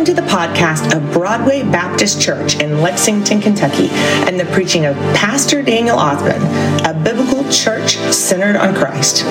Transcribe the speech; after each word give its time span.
Welcome 0.00 0.16
to 0.16 0.22
the 0.22 0.28
podcast 0.28 0.96
of 0.96 1.12
Broadway 1.12 1.62
Baptist 1.62 2.22
Church 2.22 2.58
in 2.58 2.80
Lexington, 2.80 3.38
Kentucky, 3.38 3.88
and 3.90 4.40
the 4.40 4.46
preaching 4.46 4.86
of 4.86 4.96
Pastor 5.14 5.60
Daniel 5.60 5.98
Ausbun, 5.98 6.40
a 6.88 6.94
biblical 7.04 7.46
church 7.52 7.96
centered 8.10 8.56
on 8.56 8.74
Christ. 8.74 9.24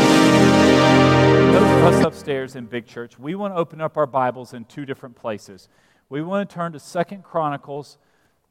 Those 1.53 1.63
of 1.63 1.85
us 1.85 2.05
upstairs 2.05 2.55
in 2.55 2.67
Big 2.67 2.85
Church, 2.85 3.17
we 3.17 3.33
want 3.33 3.55
to 3.55 3.57
open 3.57 3.81
up 3.81 3.97
our 3.97 4.05
Bibles 4.05 4.53
in 4.53 4.63
two 4.65 4.85
different 4.85 5.15
places. 5.15 5.69
We 6.07 6.21
want 6.21 6.47
to 6.47 6.53
turn 6.53 6.73
to 6.73 6.79
Second 6.79 7.23
Chronicles 7.23 7.97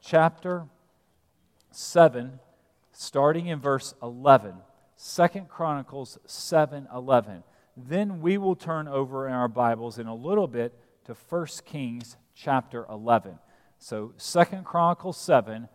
chapter 0.02 0.66
7, 1.70 2.40
starting 2.90 3.46
in 3.46 3.60
verse 3.60 3.94
11. 4.02 4.54
Second 4.96 5.48
Chronicles 5.48 6.18
7 6.26 6.88
11. 6.92 7.44
Then 7.76 8.20
we 8.20 8.38
will 8.38 8.56
turn 8.56 8.88
over 8.88 9.28
in 9.28 9.32
our 9.32 9.46
Bibles 9.46 10.00
in 10.00 10.08
a 10.08 10.14
little 10.16 10.48
bit 10.48 10.74
to 11.08 11.16
1 11.30 11.46
Kings 11.64 12.18
chapter 12.34 12.84
11. 12.90 13.38
So 13.78 14.12
2 14.18 14.44
Chronicles 14.62 15.16
7, 15.16 15.66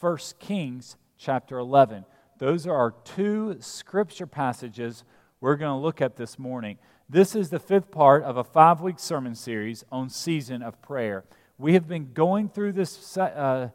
1 0.00 0.18
Kings 0.40 0.96
chapter 1.16 1.58
11. 1.58 2.04
Those 2.38 2.66
are 2.66 2.74
our 2.74 2.94
two 3.04 3.56
scripture 3.60 4.26
passages 4.26 5.04
we're 5.40 5.54
going 5.54 5.70
to 5.70 5.80
look 5.80 6.00
at 6.00 6.16
this 6.16 6.40
morning. 6.40 6.76
This 7.08 7.36
is 7.36 7.50
the 7.50 7.60
fifth 7.60 7.92
part 7.92 8.24
of 8.24 8.36
a 8.36 8.42
five 8.42 8.80
week 8.80 8.98
sermon 8.98 9.36
series 9.36 9.84
on 9.92 10.10
season 10.10 10.60
of 10.60 10.82
prayer. 10.82 11.24
We 11.56 11.74
have 11.74 11.86
been 11.86 12.12
going 12.12 12.48
through 12.48 12.72
this 12.72 13.16
uh, 13.16 13.68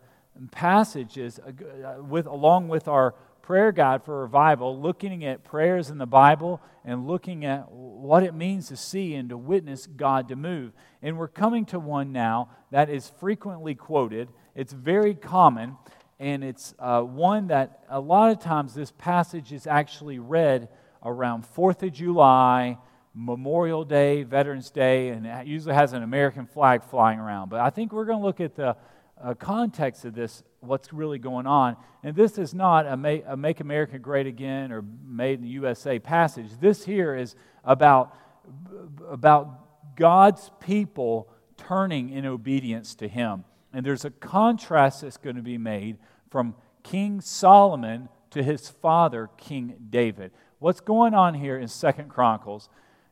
passages 0.52 1.40
uh, 1.40 2.04
with, 2.04 2.26
along 2.26 2.68
with 2.68 2.90
our 2.90 3.16
prayer 3.46 3.72
guide 3.72 4.04
for 4.04 4.22
revival, 4.22 4.82
looking 4.82 5.24
at 5.24 5.44
prayers 5.44 5.92
in 5.92 6.00
the 6.00 6.06
Bible 6.08 6.60
and 6.84 7.06
looking 7.06 7.46
at 7.46 7.72
what 7.72 8.24
it 8.24 8.34
means 8.34 8.68
to 8.70 8.76
see 8.76 9.14
and 9.14 9.30
to 9.30 9.38
witness 9.38 9.86
God 9.86 10.28
to 10.30 10.36
move. 10.36 10.74
And 11.06 11.20
we're 11.20 11.28
coming 11.28 11.66
to 11.66 11.78
one 11.78 12.12
now 12.14 12.50
that 12.72 12.90
is 12.90 13.12
frequently 13.20 13.76
quoted. 13.76 14.28
It's 14.56 14.74
very 14.74 15.14
common, 15.14 15.78
and 16.20 16.44
it's 16.44 16.74
uh, 16.80 17.04
one 17.04 17.50
that 17.50 17.84
a 17.90 18.00
lot 18.00 18.32
of 18.32 18.40
times 18.40 18.74
this 18.74 18.90
passage 18.90 19.54
is 19.54 19.68
actually 19.68 20.18
read 20.18 20.68
around 21.04 21.46
4th 21.46 21.84
of 21.84 21.94
July, 21.94 22.80
Memorial 23.14 23.86
Day, 23.86 24.24
Veterans 24.24 24.72
Day, 24.72 25.10
and 25.10 25.28
it 25.28 25.46
usually 25.46 25.76
has 25.76 25.94
an 25.94 26.02
American 26.02 26.48
flag 26.48 26.84
flying 26.84 27.20
around. 27.20 27.50
But 27.50 27.60
I 27.60 27.70
think 27.70 27.94
we're 27.94 28.06
going 28.06 28.22
to 28.22 28.26
look 28.26 28.42
at 28.42 28.56
the 28.56 28.76
uh, 29.24 29.36
context 29.36 30.06
of 30.06 30.16
this, 30.16 30.42
what's 30.62 30.92
really 30.92 31.20
going 31.20 31.46
on. 31.46 31.78
And 32.02 32.16
this 32.16 32.40
is 32.40 32.56
not 32.56 32.88
a 32.88 32.98
make, 32.98 33.24
a 33.28 33.38
make 33.38 33.60
America 33.60 34.00
Great 34.00 34.26
Again 34.26 34.72
or 34.72 34.84
Made 35.08 35.38
in 35.38 35.44
the 35.44 35.52
USA 35.52 36.00
passage. 36.00 36.50
This 36.60 36.84
here 36.84 37.16
is 37.16 37.36
about, 37.64 38.18
about 39.08 39.65
God's 39.96 40.52
people 40.60 41.30
turning 41.58 42.10
in 42.10 42.26
obedience 42.26 42.96
to 42.96 43.08
Him. 43.08 43.46
And 43.74 43.86
there's 43.86 44.06
a 44.06 44.12
contrast 44.12 45.02
that's 45.02 45.18
going 45.18 45.36
to 45.36 45.42
be 45.42 45.58
made 45.58 45.98
from 46.30 46.56
King 46.84 47.20
Solomon 47.20 48.10
to 48.32 48.44
his 48.44 48.70
father, 48.70 49.30
King 49.38 49.76
David. 49.90 50.32
What's 50.60 50.82
going 50.82 51.14
on 51.14 51.34
here 51.34 51.58
in 51.58 51.68
Second 51.68 52.10
Chronicles? 52.10 52.70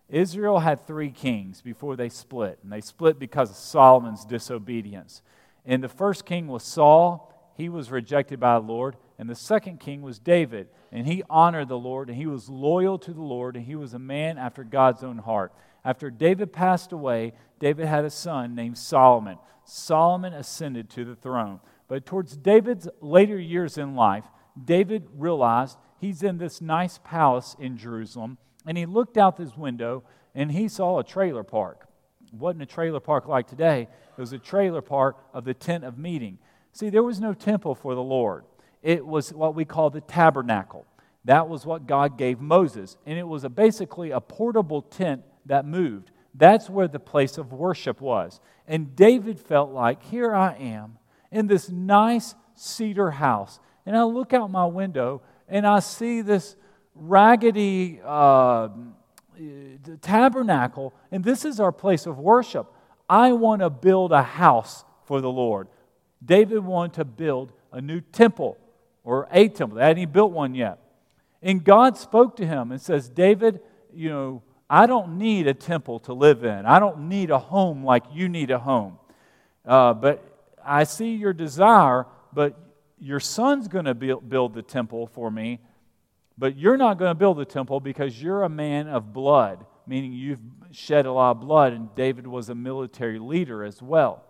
Israel 0.10 0.60
had 0.60 0.86
three 0.86 1.12
kings 1.12 1.62
before 1.62 1.96
they 1.96 2.10
split, 2.10 2.60
and 2.62 2.72
they 2.72 2.82
split 2.82 3.18
because 3.18 3.50
of 3.50 3.56
Solomon's 3.56 4.26
disobedience. 4.26 5.22
And 5.66 5.82
the 5.82 5.90
first 5.90 6.26
king 6.26 6.48
was 6.48 6.64
Saul. 6.64 7.34
He 7.56 7.70
was 7.70 7.90
rejected 7.90 8.40
by 8.40 8.60
the 8.60 8.66
Lord. 8.66 8.98
And 9.18 9.30
the 9.30 9.36
second 9.36 9.80
king 9.80 10.02
was 10.02 10.20
David. 10.20 10.68
And 10.92 11.08
he 11.08 11.24
honored 11.30 11.70
the 11.70 11.78
Lord, 11.78 12.10
and 12.10 12.18
he 12.18 12.28
was 12.28 12.50
loyal 12.50 13.00
to 13.00 13.14
the 13.14 13.22
Lord, 13.22 13.56
and 13.56 13.66
he 13.66 13.76
was 13.76 13.94
a 13.94 14.00
man 14.00 14.38
after 14.38 14.64
God's 14.64 15.04
own 15.04 15.20
heart. 15.20 15.54
After 15.86 16.10
David 16.10 16.54
passed 16.54 16.92
away, 16.92 17.34
David 17.60 17.88
had 17.88 18.06
a 18.06 18.10
son 18.10 18.56
named 18.56 18.78
Solomon. 18.78 19.38
Solomon 19.66 20.34
ascended 20.34 20.90
to 20.92 21.06
the 21.06 21.16
throne. 21.16 21.60
But 21.88 22.06
towards 22.06 22.38
David's 22.38 22.88
later 23.02 23.38
years 23.38 23.78
in 23.78 23.96
life, 23.96 24.26
David 24.62 25.08
realized 25.16 25.78
he's 26.00 26.24
in 26.24 26.38
this 26.38 26.62
nice 26.62 27.00
palace 27.04 27.56
in 27.60 27.78
Jerusalem, 27.78 28.38
and 28.66 28.78
he 28.78 28.86
looked 28.86 29.18
out 29.18 29.38
his 29.38 29.58
window 29.58 30.04
and 30.36 30.52
he 30.52 30.68
saw 30.68 31.00
a 31.00 31.04
trailer 31.04 31.44
park. 31.44 31.88
It 32.26 32.34
wasn't 32.34 32.64
a 32.64 32.68
trailer 32.68 33.00
park 33.00 33.28
like 33.28 33.48
today, 33.48 33.82
it 33.84 34.22
was 34.22 34.34
a 34.34 34.40
trailer 34.40 34.82
park 34.82 35.18
of 35.34 35.46
the 35.46 35.54
tent 35.54 35.84
of 35.84 35.98
meeting. 35.98 36.40
See, 36.72 36.90
there 36.90 37.04
was 37.04 37.20
no 37.20 37.34
temple 37.34 37.76
for 37.76 37.94
the 37.94 38.02
Lord, 38.02 38.46
it 38.82 39.06
was 39.06 39.34
what 39.34 39.56
we 39.56 39.66
call 39.66 39.90
the 39.90 40.02
tabernacle. 40.02 40.86
That 41.26 41.48
was 41.48 41.66
what 41.66 41.88
God 41.88 42.18
gave 42.18 42.42
Moses, 42.42 42.98
and 43.06 43.18
it 43.18 43.28
was 43.28 43.44
a, 43.44 43.50
basically 43.50 44.12
a 44.12 44.20
portable 44.20 44.82
tent 44.82 45.24
that 45.46 45.66
moved. 45.66 46.12
That's 46.34 46.70
where 46.70 46.88
the 46.88 47.00
place 47.00 47.38
of 47.38 47.54
worship 47.54 48.02
was. 48.02 48.40
And 48.68 48.96
David 48.96 49.40
felt 49.40 49.72
like, 49.72 50.04
here 50.04 50.34
I 50.34 50.56
am 50.56 50.98
in 51.32 51.48
this 51.48 51.70
nice 51.70 52.36
cedar 52.56 53.12
house, 53.12 53.60
and 53.86 53.98
I 53.98 54.04
look 54.04 54.34
out 54.34 54.50
my 54.50 54.66
window 54.66 55.22
and 55.48 55.68
I 55.68 55.80
see 55.80 56.22
this 56.22 56.56
raggedy 56.96 58.00
uh, 58.04 58.70
tabernacle, 60.02 60.94
and 61.12 61.24
this 61.24 61.46
is 61.46 61.60
our 61.60 61.72
place 61.72 62.06
of 62.06 62.18
worship. 62.18 62.72
I 63.10 63.34
want 63.34 63.62
to 63.62 63.70
build 63.70 64.12
a 64.12 64.24
house 64.24 64.86
for 65.06 65.22
the 65.22 65.30
Lord. 65.30 65.68
David 66.24 66.60
wanted 66.60 66.94
to 66.94 67.06
build 67.06 67.52
a 67.72 67.82
new 67.82 68.00
temple 68.00 68.58
or 69.04 69.28
a 69.32 69.50
temple. 69.50 69.78
They 69.78 69.86
hadn't 69.86 70.14
built 70.14 70.32
one 70.32 70.56
yet. 70.56 70.80
And 71.42 71.64
God 71.64 71.98
spoke 71.98 72.38
to 72.38 72.46
him 72.46 72.72
and 72.72 72.82
says, 72.82 73.10
David, 73.10 73.60
you 73.94 74.10
know, 74.10 74.42
I 74.74 74.86
don't 74.86 75.18
need 75.18 75.48
a 75.48 75.54
temple 75.54 76.00
to 76.02 76.14
live 76.14 76.44
in. 76.44 76.66
I 76.66 76.80
don't 76.80 77.10
need 77.10 77.30
a 77.30 77.40
home 77.40 77.84
like 77.84 78.04
you 78.12 78.28
need 78.30 78.50
a 78.52 78.60
home. 78.60 78.98
Uh, 79.66 79.94
but 79.94 80.24
I 80.66 80.84
see 80.84 81.16
your 81.16 81.34
desire, 81.34 82.08
but 82.34 82.58
your 83.00 83.20
son's 83.20 83.68
going 83.68 83.86
to 83.86 83.94
build, 83.94 84.54
the 84.54 84.62
temple 84.62 85.08
for 85.08 85.30
me. 85.30 85.60
But 86.38 86.58
you're 86.58 86.78
not 86.78 86.98
going 86.98 87.12
to 87.12 87.16
build 87.16 87.38
the 87.38 87.46
temple 87.46 87.80
because 87.80 88.22
you're 88.22 88.44
a 88.44 88.50
man 88.50 88.88
of 88.88 89.14
blood 89.14 89.66
meaning 89.86 90.14
you've 90.14 90.40
shed 90.72 91.06
a 91.06 91.12
lot 91.12 91.32
of 91.32 91.42
blood, 91.42 91.74
and 91.74 91.94
David 91.96 92.28
was 92.28 92.50
a 92.50 92.56
military 92.56 93.20
leader 93.20 93.64
as 93.64 93.82
well. 93.82 94.24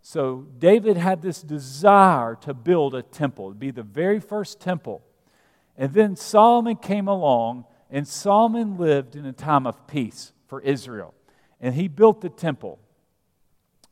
So 0.00 0.46
David 0.58 0.96
had 0.96 1.22
this 1.22 1.42
desire 1.42 2.36
to 2.42 2.54
build 2.54 2.94
a 2.94 3.02
temple, 3.02 3.52
be 3.52 3.70
the 3.70 3.82
very 3.82 4.20
first 4.20 4.60
temple. 4.60 5.02
And 5.76 5.92
then 5.92 6.16
Solomon 6.16 6.76
came 6.76 7.08
along, 7.08 7.64
and 7.90 8.06
Solomon 8.06 8.76
lived 8.76 9.16
in 9.16 9.24
a 9.24 9.32
time 9.32 9.66
of 9.66 9.86
peace 9.86 10.32
for 10.46 10.60
Israel. 10.60 11.14
And 11.60 11.74
he 11.74 11.88
built 11.88 12.20
the 12.20 12.28
temple. 12.28 12.78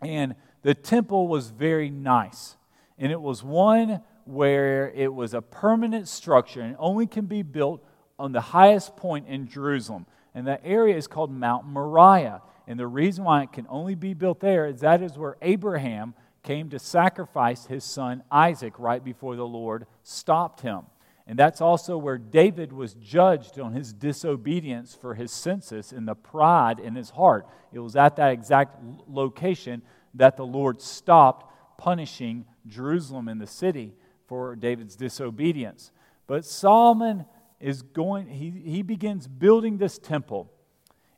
And 0.00 0.34
the 0.62 0.74
temple 0.74 1.28
was 1.28 1.50
very 1.50 1.90
nice. 1.90 2.56
And 2.98 3.10
it 3.10 3.20
was 3.20 3.42
one 3.42 4.02
where 4.24 4.90
it 4.90 5.12
was 5.12 5.34
a 5.34 5.40
permanent 5.40 6.08
structure 6.08 6.60
and 6.60 6.76
only 6.78 7.06
can 7.06 7.26
be 7.26 7.42
built 7.42 7.84
on 8.18 8.32
the 8.32 8.40
highest 8.40 8.96
point 8.96 9.28
in 9.28 9.46
Jerusalem. 9.46 10.06
And 10.34 10.46
that 10.46 10.60
area 10.64 10.96
is 10.96 11.06
called 11.06 11.30
Mount 11.30 11.66
Moriah. 11.66 12.42
And 12.66 12.78
the 12.78 12.86
reason 12.86 13.24
why 13.24 13.42
it 13.42 13.52
can 13.52 13.66
only 13.68 13.94
be 13.94 14.12
built 14.12 14.40
there 14.40 14.66
is 14.66 14.80
that 14.80 15.02
is 15.02 15.16
where 15.16 15.36
Abraham 15.40 16.14
came 16.42 16.68
to 16.70 16.78
sacrifice 16.78 17.66
his 17.66 17.84
son 17.84 18.22
Isaac 18.30 18.78
right 18.78 19.02
before 19.02 19.36
the 19.36 19.46
Lord 19.46 19.86
stopped 20.02 20.60
him. 20.60 20.82
And 21.26 21.38
that's 21.38 21.60
also 21.60 21.98
where 21.98 22.18
David 22.18 22.72
was 22.72 22.94
judged 22.94 23.58
on 23.58 23.72
his 23.72 23.92
disobedience 23.92 24.94
for 24.94 25.14
his 25.14 25.32
census 25.32 25.90
and 25.90 26.06
the 26.06 26.14
pride 26.14 26.78
in 26.78 26.94
his 26.94 27.10
heart. 27.10 27.48
It 27.72 27.80
was 27.80 27.96
at 27.96 28.16
that 28.16 28.32
exact 28.32 28.76
location 29.08 29.82
that 30.14 30.36
the 30.36 30.46
Lord 30.46 30.80
stopped 30.80 31.52
punishing 31.78 32.44
Jerusalem 32.66 33.26
and 33.28 33.40
the 33.40 33.46
city 33.46 33.94
for 34.26 34.54
David's 34.54 34.94
disobedience. 34.94 35.90
But 36.28 36.44
Solomon 36.44 37.26
is 37.60 37.82
going, 37.82 38.28
he, 38.28 38.50
he 38.50 38.82
begins 38.82 39.26
building 39.26 39.78
this 39.78 39.98
temple. 39.98 40.52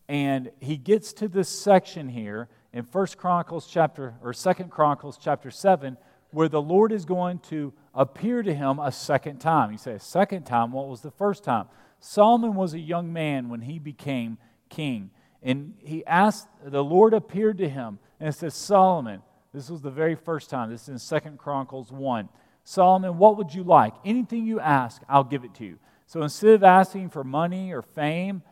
And 0.08 0.50
he 0.60 0.78
gets 0.78 1.12
to 1.14 1.28
this 1.28 1.50
section 1.50 2.08
here 2.08 2.48
in 2.72 2.84
First 2.84 3.18
Chronicles 3.18 3.66
chapter, 3.66 4.14
or 4.22 4.32
Second 4.32 4.70
Chronicles 4.70 5.18
chapter 5.20 5.50
7, 5.50 5.98
where 6.30 6.48
the 6.48 6.62
Lord 6.62 6.92
is 6.92 7.04
going 7.04 7.38
to 7.50 7.72
appear 7.94 8.42
to 8.42 8.54
him 8.54 8.78
a 8.78 8.92
second 8.92 9.38
time. 9.38 9.72
You 9.72 9.78
say, 9.78 9.92
a 9.92 10.00
second 10.00 10.44
time? 10.44 10.72
What 10.72 10.88
was 10.88 11.00
the 11.00 11.10
first 11.10 11.44
time? 11.44 11.66
Solomon 12.00 12.54
was 12.54 12.74
a 12.74 12.78
young 12.78 13.12
man 13.12 13.48
when 13.48 13.62
he 13.62 13.78
became 13.78 14.38
king. 14.68 15.10
And 15.42 15.74
he 15.78 16.04
asked, 16.04 16.48
the 16.64 16.84
Lord 16.84 17.14
appeared 17.14 17.58
to 17.58 17.68
him, 17.68 17.98
and 18.18 18.28
it 18.28 18.32
says, 18.32 18.54
Solomon, 18.54 19.22
this 19.54 19.70
was 19.70 19.80
the 19.80 19.90
very 19.90 20.14
first 20.14 20.50
time. 20.50 20.70
This 20.70 20.82
is 20.82 20.88
in 20.88 20.98
Second 20.98 21.38
Chronicles 21.38 21.90
1. 21.90 22.28
Solomon, 22.64 23.18
what 23.18 23.36
would 23.38 23.54
you 23.54 23.62
like? 23.62 23.94
Anything 24.04 24.46
you 24.46 24.60
ask, 24.60 25.00
I'll 25.08 25.24
give 25.24 25.44
it 25.44 25.54
to 25.54 25.64
you. 25.64 25.78
So 26.06 26.22
instead 26.22 26.54
of 26.54 26.64
asking 26.64 27.10
for 27.10 27.24
money 27.24 27.72
or 27.72 27.82
fame, 27.82 28.42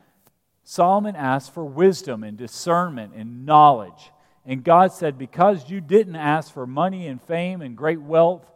Solomon 0.64 1.14
asked 1.14 1.52
for 1.52 1.64
wisdom 1.64 2.24
and 2.24 2.36
discernment 2.36 3.14
and 3.14 3.44
knowledge. 3.46 4.10
And 4.46 4.62
God 4.62 4.92
said, 4.92 5.18
Because 5.18 5.68
you 5.68 5.80
didn't 5.80 6.16
ask 6.16 6.52
for 6.52 6.66
money 6.66 7.08
and 7.08 7.20
fame 7.20 7.60
and 7.60 7.76
great 7.76 8.00
wealth, 8.00 8.48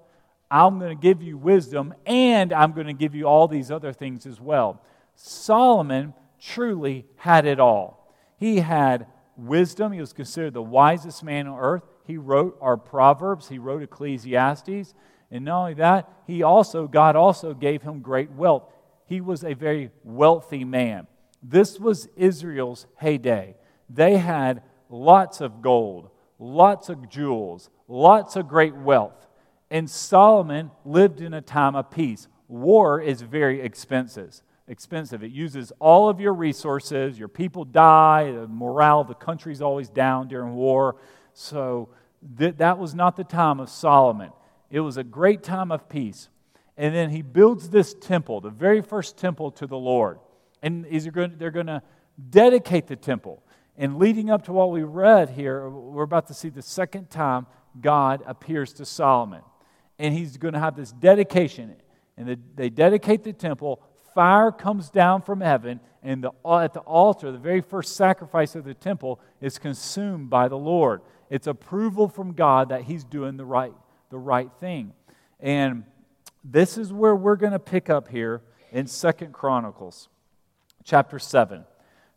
I'm 0.51 0.79
going 0.79 0.97
to 0.97 1.01
give 1.01 1.23
you 1.23 1.37
wisdom 1.37 1.95
and 2.07 2.53
I'm 2.53 2.73
going 2.73 2.87
to 2.87 2.93
give 2.93 3.15
you 3.15 3.27
all 3.27 3.49
these 3.49 3.71
other 3.71 3.93
things 3.93 4.27
as 4.27 4.41
well. 4.41 4.83
Solomon 5.15 6.15
truly 6.41 7.07
had 7.17 7.45
it 7.45 7.61
all. 7.61 8.15
He 8.39 8.61
had 8.61 9.07
wisdom, 9.37 9.93
he 9.93 10.01
was 10.01 10.13
considered 10.13 10.55
the 10.55 10.63
wisest 10.63 11.23
man 11.23 11.47
on 11.47 11.59
earth. 11.59 11.83
He 12.07 12.17
wrote 12.17 12.57
our 12.61 12.77
Proverbs, 12.77 13.49
he 13.49 13.59
wrote 13.59 13.83
Ecclesiastes, 13.83 14.95
and 15.31 15.45
not 15.45 15.61
only 15.61 15.75
that, 15.75 16.11
he 16.27 16.43
also, 16.43 16.89
God 16.89 17.15
also 17.15 17.55
gave 17.55 17.83
him 17.83 18.01
great 18.01 18.31
wealth. 18.33 18.65
He 19.07 19.21
was 19.21 19.45
a 19.45 19.55
very 19.55 19.91
wealthy 20.03 20.65
man. 20.65 21.07
This 21.43 21.79
was 21.79 22.09
Israel's 22.17 22.87
heyday. 22.97 23.57
They 23.89 24.17
had 24.17 24.63
lots 24.91 25.41
of 25.41 25.63
gold, 25.63 26.11
lots 26.39 26.89
of 26.89 27.09
jewels, 27.09 27.71
lots 27.89 28.37
of 28.37 28.49
great 28.49 28.75
wealth. 28.75 29.27
And 29.71 29.89
Solomon 29.89 30.71
lived 30.85 31.21
in 31.21 31.33
a 31.33 31.41
time 31.41 31.77
of 31.77 31.91
peace. 31.91 32.29
War 32.49 33.01
is 33.01 33.23
very 33.23 33.61
expensive. 33.61 34.43
Expensive. 34.67 35.23
It 35.23 35.31
uses 35.31 35.73
all 35.79 36.09
of 36.09 36.21
your 36.21 36.35
resources. 36.35 37.19
Your 37.19 37.29
people 37.29 37.65
die. 37.65 38.33
The 38.33 38.49
morale 38.49 39.01
of 39.01 39.09
the 39.09 39.15
country's 39.15 39.63
always 39.63 39.89
down 39.89 40.29
during 40.29 40.55
war. 40.55 40.97
So 41.33 41.91
th- 42.39 42.57
that 42.57 42.79
was 42.79 42.95
not 42.95 43.17
the 43.17 43.25
time 43.25 43.61
of 43.61 43.69
Solomon. 43.69 44.31
It 44.71 44.81
was 44.81 44.97
a 44.97 45.05
great 45.05 45.43
time 45.43 45.71
of 45.71 45.89
peace. 45.89 46.29
And 46.77 46.95
then 46.95 47.11
he 47.11 47.23
builds 47.23 47.71
this 47.71 47.95
temple, 47.95 48.41
the 48.41 48.51
very 48.51 48.81
first 48.81 49.17
temple 49.17 49.51
to 49.53 49.67
the 49.67 49.77
Lord. 49.77 50.19
And 50.63 50.85
they're 50.85 51.51
going 51.51 51.67
to 51.67 51.83
dedicate 52.31 52.87
the 52.87 52.97
temple. 52.97 53.43
And 53.81 53.99
leading 53.99 54.29
up 54.29 54.45
to 54.45 54.53
what 54.53 54.71
we 54.71 54.83
read 54.83 55.31
here, 55.31 55.67
we're 55.71 56.03
about 56.03 56.27
to 56.27 56.35
see 56.35 56.51
the 56.51 56.61
second 56.61 57.09
time 57.09 57.47
God 57.81 58.23
appears 58.27 58.75
to 58.75 58.85
Solomon. 58.85 59.41
And 59.99 60.13
he's 60.13 60.37
going 60.37 60.53
to 60.53 60.61
have 60.61 60.77
this 60.77 60.93
dedication. 60.93 61.75
And 62.19 62.37
they 62.55 62.69
dedicate 62.69 63.25
the 63.25 63.33
temple. 63.33 63.81
Fire 64.15 64.53
comes 64.53 64.91
down 64.91 65.23
from 65.23 65.41
heaven. 65.41 65.81
And 66.03 66.23
the, 66.23 66.33
at 66.47 66.75
the 66.75 66.81
altar, 66.81 67.33
the 67.33 67.39
very 67.39 67.63
first 67.63 67.97
sacrifice 67.97 68.55
of 68.55 68.65
the 68.65 68.75
temple 68.75 69.19
is 69.41 69.59
consumed 69.59 70.29
by 70.29 70.49
the 70.49 70.59
Lord. 70.59 71.01
It's 71.31 71.47
approval 71.47 72.07
from 72.07 72.35
God 72.35 72.69
that 72.69 72.83
he's 72.83 73.03
doing 73.03 73.39
the 73.39 73.47
right 73.47 73.73
the 74.11 74.19
right 74.19 74.51
thing. 74.61 74.93
And 75.39 75.85
this 76.45 76.77
is 76.77 76.93
where 76.93 77.17
we're 77.17 77.37
going 77.37 77.53
to 77.53 77.59
pick 77.59 77.89
up 77.89 78.09
here 78.09 78.43
in 78.73 78.87
Second 78.87 79.33
Chronicles 79.33 80.11
chapter 80.85 81.19
7. 81.19 81.65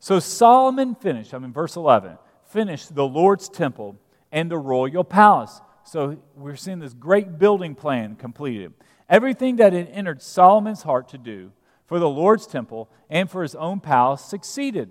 So 0.04 0.20
Solomon 0.20 0.96
finished, 0.96 1.34
I'm 1.34 1.46
in 1.46 1.54
verse 1.54 1.78
11, 1.78 2.18
finished 2.48 2.94
the 2.94 3.08
Lord's 3.08 3.48
temple 3.48 3.96
and 4.34 4.52
the 4.52 4.58
royal 4.58 5.06
palace. 5.06 5.62
So 5.86 6.18
we're 6.36 6.58
seeing 6.58 6.80
this 6.80 6.94
great 6.94 7.40
building 7.40 7.74
plan 7.74 8.18
completed. 8.18 8.74
Everything 9.08 9.56
that 9.56 9.72
had 9.72 9.88
entered 9.88 10.22
Solomon's 10.22 10.84
heart 10.84 11.08
to 11.12 11.18
do 11.18 11.54
for 11.86 12.00
the 12.00 12.10
Lord's 12.10 12.46
temple 12.46 12.90
and 13.10 13.32
for 13.32 13.44
his 13.44 13.56
own 13.56 13.80
palace 13.80 14.22
succeeded. 14.26 14.90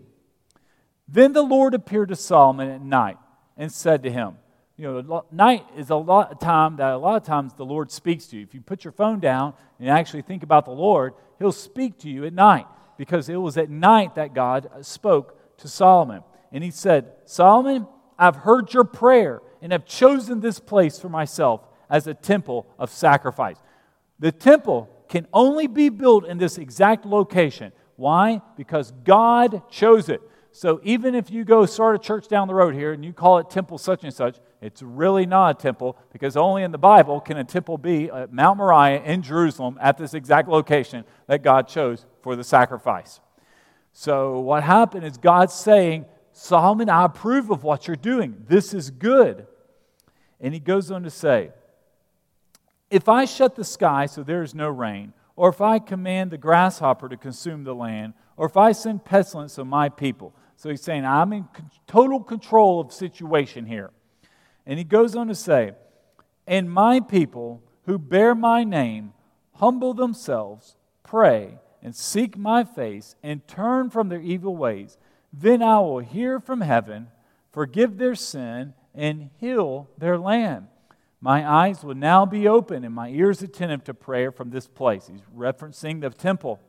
Then 1.07 1.35
the 1.35 1.43
Lord 1.43 1.75
appeared 1.75 2.09
to 2.09 2.17
Solomon 2.17 2.71
at 2.71 2.81
night 2.81 3.19
and 3.59 3.71
said 3.71 4.05
to 4.05 4.11
him, 4.11 4.39
you 4.79 4.91
know, 4.91 5.27
night 5.31 5.67
is 5.77 5.91
a 5.91 5.95
lot 5.95 6.33
of 6.33 6.39
time 6.39 6.77
that 6.77 6.91
a 6.91 6.97
lot 6.97 7.17
of 7.17 7.23
times 7.23 7.53
the 7.53 7.67
Lord 7.67 7.91
speaks 7.91 8.29
to 8.29 8.39
you. 8.39 8.45
If 8.45 8.55
you 8.55 8.63
put 8.63 8.83
your 8.83 8.93
phone 8.93 9.21
down 9.21 9.53
and 9.79 9.91
actually 9.91 10.23
think 10.23 10.43
about 10.43 10.65
the 10.65 10.71
Lord, 10.71 11.13
He'll 11.39 11.53
speak 11.53 11.99
to 11.99 12.09
you 12.09 12.25
at 12.25 12.33
night 12.33 12.65
because 12.97 13.29
it 13.29 13.37
was 13.37 13.57
at 13.57 13.71
night 13.71 14.15
that 14.15 14.35
God 14.35 14.69
spoke 14.83 15.59
to 15.59 15.69
Solomon. 15.69 16.23
And 16.53 16.63
He 16.63 16.71
said, 16.71 17.13
Solomon, 17.25 17.87
I've 18.19 18.37
heard 18.37 18.73
your 18.73 18.85
prayer 18.85 19.41
and 19.61 19.73
have 19.73 19.87
chosen 19.87 20.41
this 20.41 20.59
place 20.59 20.99
for 20.99 21.09
myself 21.09 21.63
as 21.89 22.07
a 22.07 22.15
temple 22.15 22.67
of 22.79 22.91
sacrifice. 22.91 23.57
The 24.19 24.33
temple 24.33 24.89
can 25.09 25.27
only 25.33 25.67
be 25.67 25.89
built 25.89 26.27
in 26.27 26.39
this 26.39 26.59
exact 26.59 27.05
location. 27.05 27.73
Why? 27.97 28.41
Because 28.57 28.93
God 29.05 29.63
chose 29.71 30.09
it. 30.09 30.21
So 30.53 30.81
even 30.83 31.15
if 31.15 31.31
you 31.31 31.45
go 31.45 31.65
start 31.67 31.97
a 31.97 31.99
church 31.99 32.29
down 32.29 32.47
the 32.47 32.55
road 32.55 32.75
here 32.75 32.93
and 32.93 33.05
you 33.05 33.13
call 33.13 33.39
it 33.39 33.49
temple 33.49 33.79
such 33.79 34.05
and 34.05 34.13
such, 34.13 34.37
it's 34.61 34.83
really 34.83 35.25
not 35.25 35.59
a 35.59 35.63
temple 35.63 35.97
because 36.13 36.37
only 36.37 36.63
in 36.63 36.73
the 36.73 36.79
Bible 36.79 37.21
can 37.21 37.39
a 37.39 37.45
temple 37.45 37.79
be 37.79 38.11
at 38.11 38.33
Mount 38.33 38.59
Moriah 38.59 39.03
in 39.03 39.23
Jerusalem 39.23 39.79
at 39.81 39.97
this 39.97 40.15
exact 40.15 40.49
location 40.49 41.05
that 41.27 41.43
God 41.43 41.69
chose 41.69 42.07
for 42.23 42.37
the 42.37 42.45
sacrifice. 42.45 43.21
So 43.93 44.41
what 44.41 44.63
happened 44.63 45.05
is 45.05 45.17
God 45.17 45.51
saying, 45.51 46.07
Solomon, 46.33 46.89
I 46.89 47.05
approve 47.05 47.51
of 47.51 47.63
what 47.63 47.87
you're 47.87 47.97
doing. 47.97 48.45
This 48.49 48.73
is 48.73 48.91
good. 48.91 49.47
And 50.41 50.55
he 50.55 50.61
goes 50.61 50.91
on 50.91 51.03
to 51.03 51.11
say, 51.11 51.51
If 52.91 53.09
I 53.09 53.27
shut 53.27 53.55
the 53.55 53.65
sky 53.65 54.07
so 54.07 54.23
there 54.23 54.43
is 54.43 54.55
no 54.55 54.69
rain, 54.69 55.13
or 55.37 55.51
if 55.51 55.61
I 55.61 55.79
command 55.79 56.31
the 56.31 56.39
grasshopper 56.39 57.09
to 57.09 57.17
consume 57.17 57.65
the 57.65 57.75
land, 57.75 58.15
or 58.37 58.47
if 58.47 58.57
I 58.57 58.73
send 58.73 59.05
pestilence 59.05 59.59
on 59.59 59.69
my 59.69 59.89
people, 59.89 60.35
so 60.57 60.71
he's 60.71 60.83
saying, 60.83 61.05
I'm 61.05 61.33
in 61.33 61.49
total 61.87 62.21
control 62.21 62.81
of 62.81 62.93
situation 62.93 63.67
here. 63.67 63.91
And 64.67 64.79
he 64.79 64.85
goes 64.85 65.17
on 65.17 65.29
to 65.29 65.35
say, 65.35 65.73
And 66.47 66.71
my 66.71 67.01
people 67.01 67.63
who 67.87 67.99
bear 67.99 68.35
my 68.35 68.65
name 68.65 69.13
humble 69.55 69.95
themselves, 69.95 70.77
pray, 71.03 71.59
and 71.83 71.95
seek 71.97 72.37
my 72.37 72.65
face, 72.65 73.17
and 73.23 73.47
turn 73.49 73.91
from 73.91 74.09
their 74.09 74.21
evil 74.21 74.57
ways, 74.57 74.97
then 75.33 75.63
I 75.63 75.81
will 75.81 75.99
hear 75.99 76.39
from 76.39 76.61
heaven, 76.61 77.09
forgive 77.51 77.99
their 77.99 78.15
sin, 78.15 78.75
and 78.95 79.31
heal 79.39 79.89
their 79.99 80.19
land. 80.19 80.69
My 81.21 81.49
eyes 81.49 81.85
will 81.85 81.95
now 81.95 82.27
be 82.27 82.49
open 82.49 82.85
and 82.85 82.95
my 82.95 83.09
ears 83.09 83.43
attentive 83.43 83.85
to 83.85 83.95
prayer 83.95 84.33
from 84.33 84.51
this 84.51 84.67
place. 84.67 85.07
He's 85.07 85.23
referencing 85.37 86.01
the 86.01 86.11
temple. 86.11 86.61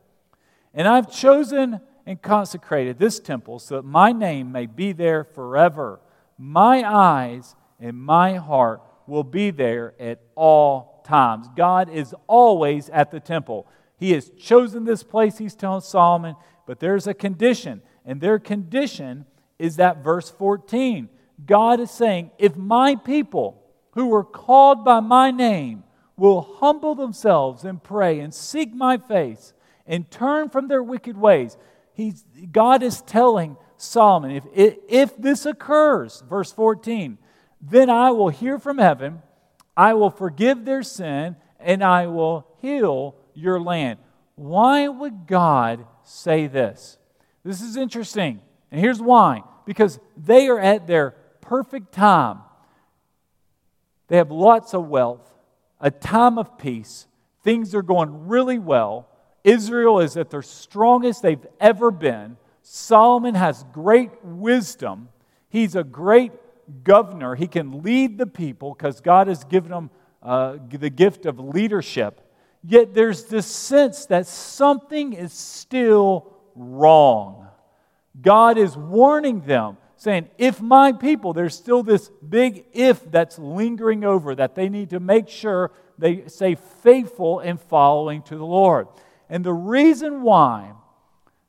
And 0.74 0.88
I've 0.88 1.12
chosen 1.12 1.82
and 2.06 2.22
consecrated 2.22 3.00
this 3.00 3.20
temple 3.20 3.60
so 3.60 3.78
that 3.78 3.84
my 3.84 4.12
name 4.12 4.52
may 4.52 4.68
be 4.68 4.92
there 4.92 5.24
forever. 5.24 6.00
My 6.38 6.84
eyes 6.84 7.56
and 7.80 7.98
my 7.98 8.36
heart 8.36 8.82
will 9.08 9.24
be 9.24 9.52
there 9.52 9.96
at 10.00 10.22
all 10.36 11.02
times. 11.04 11.48
God 11.56 11.90
is 11.90 12.14
always 12.28 12.90
at 12.90 13.12
the 13.12 13.20
temple. 13.20 13.68
He 14.04 14.12
has 14.12 14.30
chosen 14.38 14.84
this 14.84 15.02
place, 15.02 15.38
he's 15.38 15.56
telling 15.56 15.80
Solomon, 15.80 16.36
but 16.68 16.82
there's 16.82 17.08
a 17.08 17.14
condition. 17.14 17.82
And 18.04 18.20
their 18.20 18.38
condition 18.38 19.26
is 19.58 19.78
that 19.78 20.04
verse 20.04 20.30
14. 20.30 21.08
God 21.46 21.80
is 21.80 21.90
saying, 21.90 22.32
if 22.38 22.58
my 22.58 22.98
people 22.98 23.64
who 23.92 24.08
were 24.08 24.26
called 24.26 24.84
by 24.84 25.00
my 25.00 25.32
name 25.32 25.86
will 26.18 26.42
humble 26.42 26.96
themselves 26.96 27.64
and 27.64 27.82
pray 27.82 28.20
and 28.20 28.34
seek 28.34 28.76
my 28.76 28.98
face 28.98 29.54
and 29.88 30.12
turn 30.12 30.50
from 30.50 30.68
their 30.68 30.84
wicked 30.84 31.16
ways, 31.16 31.56
he's, 31.94 32.26
God 32.52 32.84
is 32.84 33.02
telling 33.04 33.56
Solomon, 33.78 34.32
if, 34.32 34.76
if 34.90 35.16
this 35.16 35.46
occurs, 35.46 36.26
verse 36.30 36.52
14, 36.52 37.18
then 37.62 37.90
I 37.90 38.12
will 38.12 38.28
hear 38.28 38.60
from 38.60 38.80
heaven, 38.80 39.22
I 39.78 39.94
will 39.94 40.10
forgive 40.10 40.66
their 40.66 40.84
sin, 40.84 41.38
and 41.58 41.82
I 41.82 42.08
will 42.08 42.46
heal 42.60 43.16
your 43.34 43.60
land. 43.60 44.00
Why 44.36 44.88
would 44.88 45.28
God 45.28 45.86
say 46.04 46.48
this? 46.48 46.98
This 47.44 47.62
is 47.62 47.78
interesting. 47.78 48.42
And 48.72 48.80
here's 48.80 49.02
why 49.02 49.44
because 49.66 50.00
they 50.18 50.48
are 50.48 50.60
at 50.60 50.88
their 50.88 51.12
perfect 51.42 51.94
time. 51.94 52.40
They 54.08 54.18
have 54.18 54.32
lots 54.32 54.74
of 54.74 54.88
wealth, 54.88 55.34
a 55.80 55.92
time 55.92 56.38
of 56.38 56.58
peace, 56.58 57.08
things 57.44 57.74
are 57.76 57.82
going 57.82 58.28
really 58.28 58.60
well. 58.60 59.08
Israel 59.44 60.00
is 60.00 60.16
at 60.16 60.30
their 60.30 60.42
strongest 60.42 61.22
they've 61.22 61.46
ever 61.60 61.92
been. 61.92 62.38
Solomon 62.62 63.36
has 63.36 63.66
great 63.74 64.12
wisdom. 64.24 65.10
He's 65.50 65.76
a 65.76 65.84
great 65.84 66.32
governor. 66.84 67.36
He 67.36 67.48
can 67.48 67.84
lead 67.84 68.18
the 68.18 68.26
people 68.26 68.74
because 68.74 69.02
God 69.02 69.28
has 69.28 69.44
given 69.44 69.72
him 69.72 69.90
uh, 70.22 70.58
the 70.70 70.90
gift 70.90 71.26
of 71.26 71.40
leadership. 71.40 72.22
Yet 72.64 72.94
there's 72.94 73.26
this 73.26 73.46
sense 73.46 74.06
that 74.06 74.26
something 74.26 75.14
is 75.14 75.34
still 75.34 76.34
wrong. 76.56 77.48
God 78.22 78.58
is 78.58 78.78
warning 78.78 79.42
them, 79.42 79.78
saying, 79.98 80.30
If 80.38 80.62
my 80.62 80.94
people, 80.94 81.34
there's 81.34 81.56
still 81.56 81.84
this 81.84 82.10
big 82.28 82.66
if 82.74 83.12
that's 83.12 83.38
lingering 83.38 84.06
over, 84.06 84.34
that 84.36 84.56
they 84.56 84.70
need 84.70 84.92
to 84.92 85.00
make 85.00 85.28
sure 85.28 85.72
they 85.98 86.28
stay 86.28 86.56
faithful 86.56 87.40
in 87.42 87.58
following 87.58 88.22
to 88.24 88.38
the 88.38 88.46
Lord. 88.46 88.88
And 89.30 89.44
the 89.44 89.54
reason 89.54 90.22
why 90.22 90.74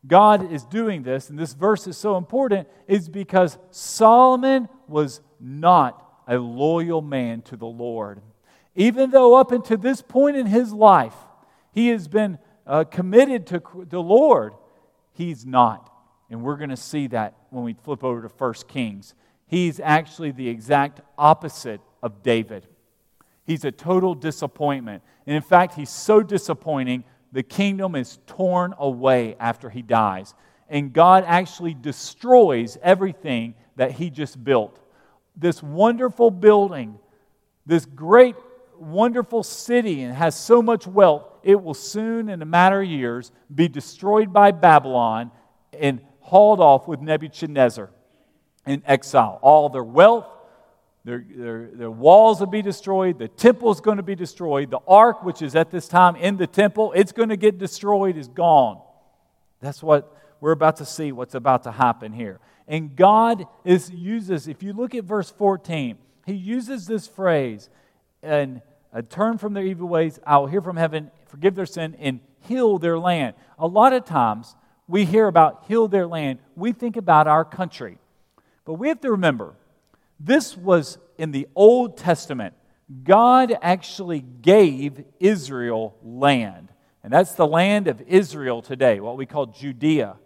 God 0.06 0.52
is 0.52 0.64
doing 0.64 1.02
this, 1.02 1.30
and 1.30 1.38
this 1.38 1.54
verse 1.54 1.86
is 1.86 1.96
so 1.96 2.16
important, 2.16 2.68
is 2.86 3.08
because 3.08 3.56
Solomon 3.70 4.68
was 4.88 5.20
not 5.40 6.00
a 6.26 6.38
loyal 6.38 7.02
man 7.02 7.42
to 7.42 7.56
the 7.56 7.66
Lord. 7.66 8.20
Even 8.74 9.10
though 9.10 9.34
up 9.34 9.52
until 9.52 9.78
this 9.78 10.02
point 10.02 10.36
in 10.36 10.46
his 10.46 10.72
life, 10.72 11.14
he 11.72 11.88
has 11.88 12.08
been 12.08 12.38
uh, 12.66 12.84
committed 12.84 13.46
to 13.48 13.62
the 13.88 14.00
Lord, 14.00 14.54
he's 15.12 15.44
not. 15.44 15.90
And 16.30 16.42
we're 16.42 16.56
going 16.56 16.70
to 16.70 16.76
see 16.76 17.06
that 17.08 17.34
when 17.50 17.64
we 17.64 17.74
flip 17.74 18.02
over 18.02 18.22
to 18.22 18.28
1 18.28 18.54
Kings. 18.66 19.14
He's 19.46 19.78
actually 19.78 20.32
the 20.32 20.48
exact 20.48 21.00
opposite 21.18 21.80
of 22.02 22.22
David. 22.22 22.66
He's 23.44 23.64
a 23.64 23.70
total 23.70 24.14
disappointment. 24.14 25.02
And 25.26 25.36
in 25.36 25.42
fact, 25.42 25.74
he's 25.74 25.90
so 25.90 26.22
disappointing 26.22 27.04
the 27.30 27.42
kingdom 27.42 27.94
is 27.94 28.18
torn 28.26 28.74
away 28.78 29.36
after 29.38 29.68
he 29.68 29.82
dies. 29.82 30.34
And 30.68 30.92
God 30.92 31.24
actually 31.26 31.74
destroys 31.74 32.78
everything 32.82 33.54
that 33.76 33.92
he 33.92 34.08
just 34.08 34.42
built. 34.42 34.80
this 35.36 35.60
wonderful 35.60 36.30
building, 36.30 36.96
this 37.66 37.86
great, 37.86 38.36
wonderful 38.78 39.42
city, 39.42 40.02
and 40.02 40.14
has 40.14 40.34
so 40.34 40.62
much 40.62 40.86
wealth, 40.86 41.24
it 41.42 41.62
will 41.62 41.74
soon, 41.74 42.28
in 42.28 42.42
a 42.42 42.46
matter 42.46 42.82
of 42.82 42.88
years, 42.88 43.32
be 43.54 43.68
destroyed 43.68 44.32
by 44.32 44.50
Babylon 44.50 45.30
and 45.72 46.00
hauled 46.20 46.60
off 46.60 46.88
with 46.88 47.00
Nebuchadnezzar 47.00 47.90
in 48.66 48.82
exile. 48.86 49.38
All 49.42 49.68
their 49.68 49.84
wealth, 49.84 50.26
their, 51.04 51.24
their, 51.28 51.70
their 51.72 51.90
walls 51.90 52.40
will 52.40 52.46
be 52.46 52.62
destroyed. 52.62 53.18
The 53.18 53.28
temple 53.28 53.70
is 53.70 53.80
going 53.80 53.98
to 53.98 54.02
be 54.02 54.14
destroyed. 54.14 54.70
The 54.70 54.80
ark, 54.88 55.22
which 55.22 55.42
is 55.42 55.54
at 55.54 55.70
this 55.70 55.86
time 55.86 56.16
in 56.16 56.38
the 56.38 56.46
temple, 56.46 56.92
it's 56.96 57.12
going 57.12 57.28
to 57.28 57.36
get 57.36 57.58
destroyed, 57.58 58.16
is 58.16 58.28
gone. 58.28 58.80
That's 59.60 59.82
what 59.82 60.16
we're 60.40 60.52
about 60.52 60.76
to 60.76 60.86
see, 60.86 61.12
what's 61.12 61.34
about 61.34 61.64
to 61.64 61.72
happen 61.72 62.12
here. 62.12 62.40
And 62.66 62.96
God 62.96 63.46
is, 63.64 63.90
uses, 63.90 64.48
if 64.48 64.62
you 64.62 64.72
look 64.72 64.94
at 64.94 65.04
verse 65.04 65.30
14, 65.30 65.98
he 66.26 66.34
uses 66.34 66.86
this 66.86 67.06
phrase, 67.06 67.68
and 68.24 68.62
uh, 68.92 69.02
turn 69.08 69.38
from 69.38 69.54
their 69.54 69.64
evil 69.64 69.88
ways, 69.88 70.18
I 70.26 70.38
will 70.38 70.46
hear 70.46 70.62
from 70.62 70.76
heaven, 70.76 71.10
forgive 71.26 71.54
their 71.54 71.66
sin, 71.66 71.96
and 71.98 72.20
heal 72.40 72.78
their 72.78 72.98
land. 72.98 73.34
A 73.58 73.66
lot 73.66 73.92
of 73.92 74.04
times, 74.04 74.54
we 74.86 75.04
hear 75.04 75.26
about 75.26 75.64
heal 75.66 75.88
their 75.88 76.06
land, 76.06 76.38
we 76.56 76.72
think 76.72 76.96
about 76.96 77.26
our 77.26 77.44
country. 77.44 77.98
But 78.64 78.74
we 78.74 78.88
have 78.88 79.00
to 79.00 79.10
remember, 79.10 79.54
this 80.18 80.56
was 80.56 80.98
in 81.18 81.32
the 81.32 81.48
Old 81.54 81.96
Testament. 81.96 82.54
God 83.02 83.56
actually 83.62 84.20
gave 84.20 85.04
Israel 85.18 85.96
land. 86.02 86.68
And 87.02 87.12
that's 87.12 87.32
the 87.32 87.46
land 87.46 87.88
of 87.88 88.00
Israel 88.02 88.62
today, 88.62 89.00
what 89.00 89.16
we 89.16 89.26
call 89.26 89.46
Judea. 89.46 90.16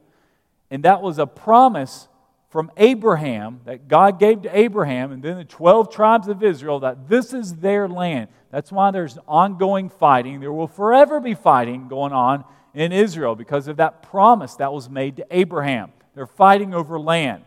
And 0.70 0.84
that 0.84 1.02
was 1.02 1.18
a 1.18 1.26
promise 1.26 2.08
from 2.48 2.70
Abraham 2.78 3.60
that 3.66 3.88
God 3.88 4.18
gave 4.18 4.42
to 4.42 4.58
Abraham 4.58 5.12
and 5.12 5.22
then 5.22 5.36
the 5.36 5.44
12 5.44 5.92
tribes 5.92 6.28
of 6.28 6.42
Israel 6.42 6.80
that 6.80 7.08
this 7.08 7.34
is 7.34 7.56
their 7.56 7.86
land. 7.88 8.28
That's 8.50 8.72
why 8.72 8.90
there's 8.90 9.18
ongoing 9.28 9.90
fighting. 9.90 10.40
There 10.40 10.52
will 10.52 10.66
forever 10.66 11.20
be 11.20 11.34
fighting 11.34 11.88
going 11.88 12.12
on 12.12 12.44
in 12.72 12.92
Israel 12.92 13.34
because 13.34 13.68
of 13.68 13.76
that 13.76 14.02
promise 14.02 14.54
that 14.56 14.72
was 14.72 14.88
made 14.88 15.16
to 15.16 15.26
Abraham. 15.30 15.92
They're 16.14 16.26
fighting 16.26 16.74
over 16.74 16.98
land. 16.98 17.44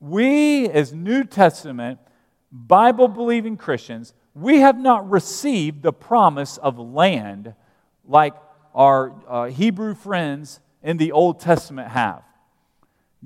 We, 0.00 0.68
as 0.68 0.92
New 0.92 1.24
Testament, 1.24 1.98
Bible 2.52 3.08
believing 3.08 3.56
Christians, 3.56 4.14
we 4.34 4.60
have 4.60 4.78
not 4.78 5.10
received 5.10 5.82
the 5.82 5.92
promise 5.92 6.58
of 6.58 6.78
land 6.78 7.54
like 8.06 8.34
our 8.72 9.12
uh, 9.26 9.44
Hebrew 9.46 9.94
friends 9.94 10.60
in 10.80 10.96
the 10.96 11.10
Old 11.10 11.40
Testament 11.40 11.88
have. 11.88 12.22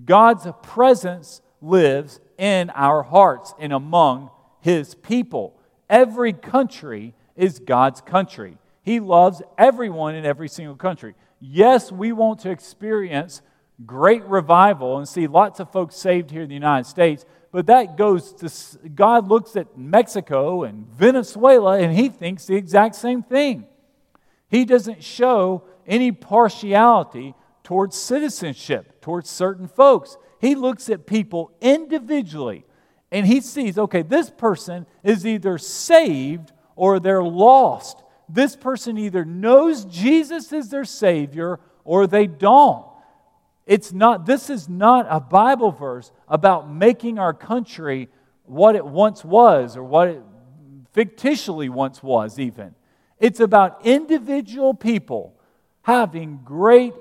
God's 0.05 0.47
presence 0.63 1.41
lives 1.61 2.21
in 2.39 2.71
our 2.71 3.03
hearts 3.03 3.55
and 3.59 3.73
among 3.73 4.31
his 4.61 4.95
people. 4.95 5.59
Every 5.89 6.33
country 6.33 7.15
is 7.37 7.59
God's 7.59 8.01
country. 8.01 8.59
He 8.83 9.01
loves 9.01 9.43
everyone 9.57 10.15
in 10.15 10.25
every 10.25 10.49
single 10.49 10.77
country. 10.77 11.15
Yes, 11.41 11.93
we 11.93 12.13
want 12.13 12.41
to 12.41 12.51
experience 12.51 13.43
great 13.87 14.25
revival 14.25 14.99
and 14.99 15.09
see 15.09 15.27
lots 15.27 15.61
of 15.61 15.71
folks 15.71 15.97
saved 15.97 16.31
here 16.31 16.43
in 16.43 16.49
the 16.49 16.55
United 16.55 16.89
States, 16.89 17.25
but 17.51 17.67
that 17.67 17.97
goes 17.97 18.33
to 18.35 18.89
God 18.89 19.29
looks 19.29 19.57
at 19.57 19.77
Mexico 19.77 20.63
and 20.63 20.87
Venezuela 20.87 21.79
and 21.79 21.95
he 21.95 22.09
thinks 22.09 22.47
the 22.47 22.57
exact 22.57 22.95
same 22.95 23.23
thing. 23.23 23.67
He 24.49 24.65
doesn't 24.65 25.03
show 25.03 25.65
any 25.87 26.13
partiality 26.13 27.35
towards 27.62 27.97
citizenship, 27.97 29.00
towards 29.00 29.31
certain 29.31 29.69
folks. 29.69 30.16
He 30.40 30.54
looks 30.54 30.88
at 30.88 31.07
people 31.07 31.52
individually 31.61 32.64
and 33.11 33.26
he 33.26 33.40
sees, 33.40 33.78
okay, 33.78 34.02
this 34.02 34.31
person 34.31 34.87
is 35.04 35.26
either 35.26 35.59
saved 35.59 36.52
or 36.75 36.99
they're 36.99 37.23
lost. 37.23 38.02
This 38.28 38.57
person 38.57 38.97
either 38.97 39.25
knows 39.25 39.85
Jesus 39.85 40.52
is 40.52 40.71
their 40.71 40.85
Savior 40.85 41.61
or 41.85 42.07
they 42.07 42.26
don't. 42.26 42.87
It's 43.66 43.92
not, 43.92 44.26
this 44.26 44.50
is 44.50 44.69
not 44.69 45.07
a 45.09 45.21
Bible 45.21 45.71
verse 45.71 46.11
about 46.26 46.71
making 46.71 47.19
our 47.19 47.35
country 47.35 48.09
what 48.45 48.75
it 48.75 48.85
once 48.85 49.25
was 49.25 49.76
or 49.76 49.85
what 49.85 50.09
it 50.09 50.23
fictitiously 50.92 51.69
once 51.69 52.02
was, 52.02 52.38
even. 52.38 52.75
It's 53.19 53.40
about 53.40 53.87
individual 53.87 54.75
people 54.75 55.38
having 55.83 56.40
great 56.45 56.95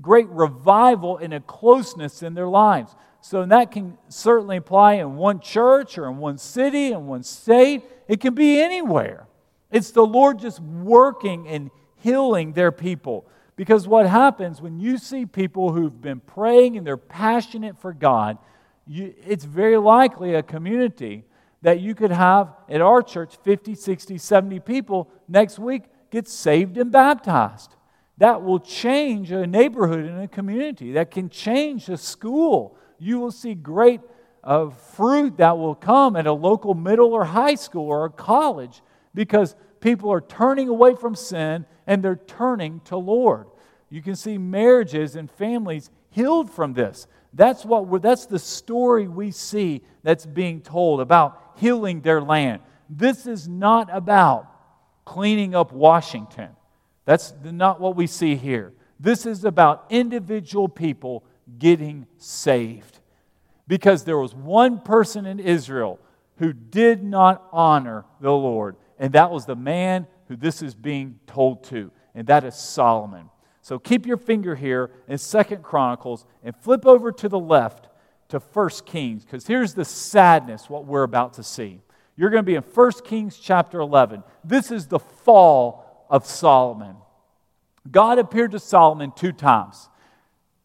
great 0.00 0.28
revival 0.28 1.16
and 1.18 1.32
a 1.32 1.40
closeness 1.40 2.22
in 2.22 2.34
their 2.34 2.48
lives. 2.48 2.94
So 3.20 3.44
that 3.44 3.70
can 3.70 3.98
certainly 4.08 4.56
apply 4.56 4.94
in 4.94 5.16
one 5.16 5.40
church 5.40 5.98
or 5.98 6.08
in 6.08 6.18
one 6.18 6.38
city, 6.38 6.92
in 6.92 7.06
one 7.06 7.22
state. 7.22 7.82
It 8.06 8.20
can 8.20 8.34
be 8.34 8.60
anywhere. 8.60 9.26
It's 9.70 9.90
the 9.90 10.06
Lord 10.06 10.38
just 10.38 10.60
working 10.60 11.46
and 11.48 11.70
healing 11.96 12.52
their 12.52 12.72
people. 12.72 13.26
Because 13.56 13.88
what 13.88 14.06
happens 14.06 14.62
when 14.62 14.78
you 14.78 14.98
see 14.98 15.26
people 15.26 15.72
who've 15.72 16.00
been 16.00 16.20
praying 16.20 16.76
and 16.76 16.86
they're 16.86 16.96
passionate 16.96 17.80
for 17.80 17.92
God, 17.92 18.38
you, 18.86 19.14
it's 19.26 19.44
very 19.44 19.76
likely 19.76 20.34
a 20.34 20.42
community 20.42 21.24
that 21.62 21.80
you 21.80 21.94
could 21.94 22.12
have 22.12 22.54
at 22.68 22.80
our 22.80 23.02
church 23.02 23.36
50, 23.42 23.74
60, 23.74 24.16
70 24.16 24.60
people 24.60 25.10
next 25.26 25.58
week 25.58 25.82
get 26.10 26.28
saved 26.28 26.78
and 26.78 26.92
baptized 26.92 27.74
that 28.18 28.42
will 28.42 28.60
change 28.60 29.32
a 29.32 29.46
neighborhood 29.46 30.04
and 30.04 30.22
a 30.22 30.28
community, 30.28 30.92
that 30.92 31.10
can 31.10 31.28
change 31.28 31.88
a 31.88 31.96
school. 31.96 32.76
You 32.98 33.18
will 33.18 33.30
see 33.30 33.54
great 33.54 34.00
uh, 34.42 34.70
fruit 34.70 35.36
that 35.38 35.56
will 35.56 35.74
come 35.74 36.16
at 36.16 36.26
a 36.26 36.32
local 36.32 36.74
middle 36.74 37.12
or 37.12 37.24
high 37.24 37.54
school 37.54 37.86
or 37.86 38.04
a 38.04 38.10
college 38.10 38.82
because 39.14 39.54
people 39.80 40.12
are 40.12 40.20
turning 40.20 40.68
away 40.68 40.94
from 40.94 41.14
sin 41.14 41.64
and 41.86 42.02
they're 42.02 42.16
turning 42.16 42.80
to 42.86 42.96
Lord. 42.96 43.46
You 43.88 44.02
can 44.02 44.16
see 44.16 44.36
marriages 44.36 45.16
and 45.16 45.30
families 45.30 45.90
healed 46.10 46.50
from 46.50 46.74
this. 46.74 47.06
That's 47.32 47.64
what 47.64 48.02
that's 48.02 48.26
the 48.26 48.38
story 48.38 49.06
we 49.06 49.30
see 49.30 49.82
that's 50.02 50.26
being 50.26 50.60
told 50.60 51.00
about 51.00 51.54
healing 51.56 52.00
their 52.00 52.20
land. 52.20 52.62
This 52.90 53.26
is 53.26 53.48
not 53.48 53.88
about 53.92 54.46
cleaning 55.04 55.54
up 55.54 55.72
Washington. 55.72 56.50
That's 57.08 57.32
not 57.42 57.80
what 57.80 57.96
we 57.96 58.06
see 58.06 58.36
here. 58.36 58.74
This 59.00 59.24
is 59.24 59.46
about 59.46 59.86
individual 59.88 60.68
people 60.68 61.24
getting 61.58 62.06
saved. 62.18 62.98
Because 63.66 64.04
there 64.04 64.18
was 64.18 64.34
one 64.34 64.80
person 64.80 65.24
in 65.24 65.40
Israel 65.40 65.98
who 66.36 66.52
did 66.52 67.02
not 67.02 67.48
honor 67.50 68.04
the 68.20 68.32
Lord, 68.32 68.76
and 68.98 69.14
that 69.14 69.30
was 69.30 69.46
the 69.46 69.56
man 69.56 70.06
who 70.26 70.36
this 70.36 70.60
is 70.60 70.74
being 70.74 71.18
told 71.26 71.64
to, 71.64 71.90
and 72.14 72.26
that 72.26 72.44
is 72.44 72.54
Solomon. 72.54 73.30
So 73.62 73.78
keep 73.78 74.04
your 74.04 74.18
finger 74.18 74.54
here 74.54 74.90
in 75.08 75.16
Second 75.16 75.62
Chronicles 75.62 76.26
and 76.44 76.54
flip 76.54 76.84
over 76.84 77.10
to 77.10 77.28
the 77.30 77.38
left 77.38 77.88
to 78.28 78.38
First 78.38 78.84
Kings, 78.84 79.24
because 79.24 79.46
here's 79.46 79.72
the 79.72 79.86
sadness 79.86 80.68
what 80.68 80.84
we're 80.84 81.04
about 81.04 81.32
to 81.34 81.42
see. 81.42 81.80
You're 82.16 82.28
going 82.28 82.42
to 82.42 82.46
be 82.46 82.56
in 82.56 82.62
First 82.62 83.02
Kings 83.02 83.38
chapter 83.38 83.80
11. 83.80 84.24
This 84.44 84.70
is 84.70 84.88
the 84.88 84.98
fall 84.98 85.87
of 86.08 86.26
Solomon. 86.26 86.96
God 87.90 88.18
appeared 88.18 88.52
to 88.52 88.58
Solomon 88.58 89.12
two 89.14 89.32
times. 89.32 89.88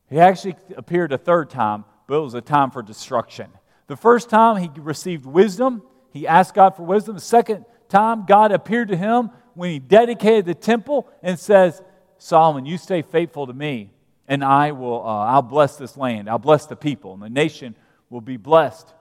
He 0.09 0.19
actually 0.19 0.55
appeared 0.75 1.11
a 1.11 1.17
third 1.17 1.49
time, 1.49 1.85
but 2.07 2.15
it 2.15 2.21
was 2.21 2.33
a 2.33 2.41
time 2.41 2.71
for 2.71 2.81
destruction. 2.81 3.49
The 3.87 3.95
first 3.95 4.29
time 4.29 4.57
he 4.57 4.69
received 4.79 5.25
wisdom, 5.25 5.83
he 6.11 6.27
asked 6.27 6.53
God 6.53 6.75
for 6.75 6.83
wisdom. 6.83 7.15
The 7.15 7.21
second 7.21 7.65
time, 7.89 8.25
God 8.25 8.51
appeared 8.51 8.89
to 8.89 8.97
him 8.97 9.31
when 9.53 9.71
he 9.71 9.79
dedicated 9.79 10.45
the 10.45 10.55
temple 10.55 11.07
and 11.21 11.37
says, 11.39 11.81
Solomon, 12.17 12.65
you 12.65 12.77
stay 12.77 13.01
faithful 13.01 13.47
to 13.47 13.53
me, 13.53 13.91
and 14.27 14.43
I 14.43 14.71
will 14.71 15.05
uh, 15.05 15.25
I'll 15.25 15.41
bless 15.41 15.75
this 15.75 15.97
land. 15.97 16.29
I'll 16.29 16.39
bless 16.39 16.65
the 16.65 16.75
people, 16.75 17.13
and 17.13 17.21
the 17.21 17.29
nation 17.29 17.75
will 18.09 18.21
be 18.21 18.37
blessed. 18.37 18.93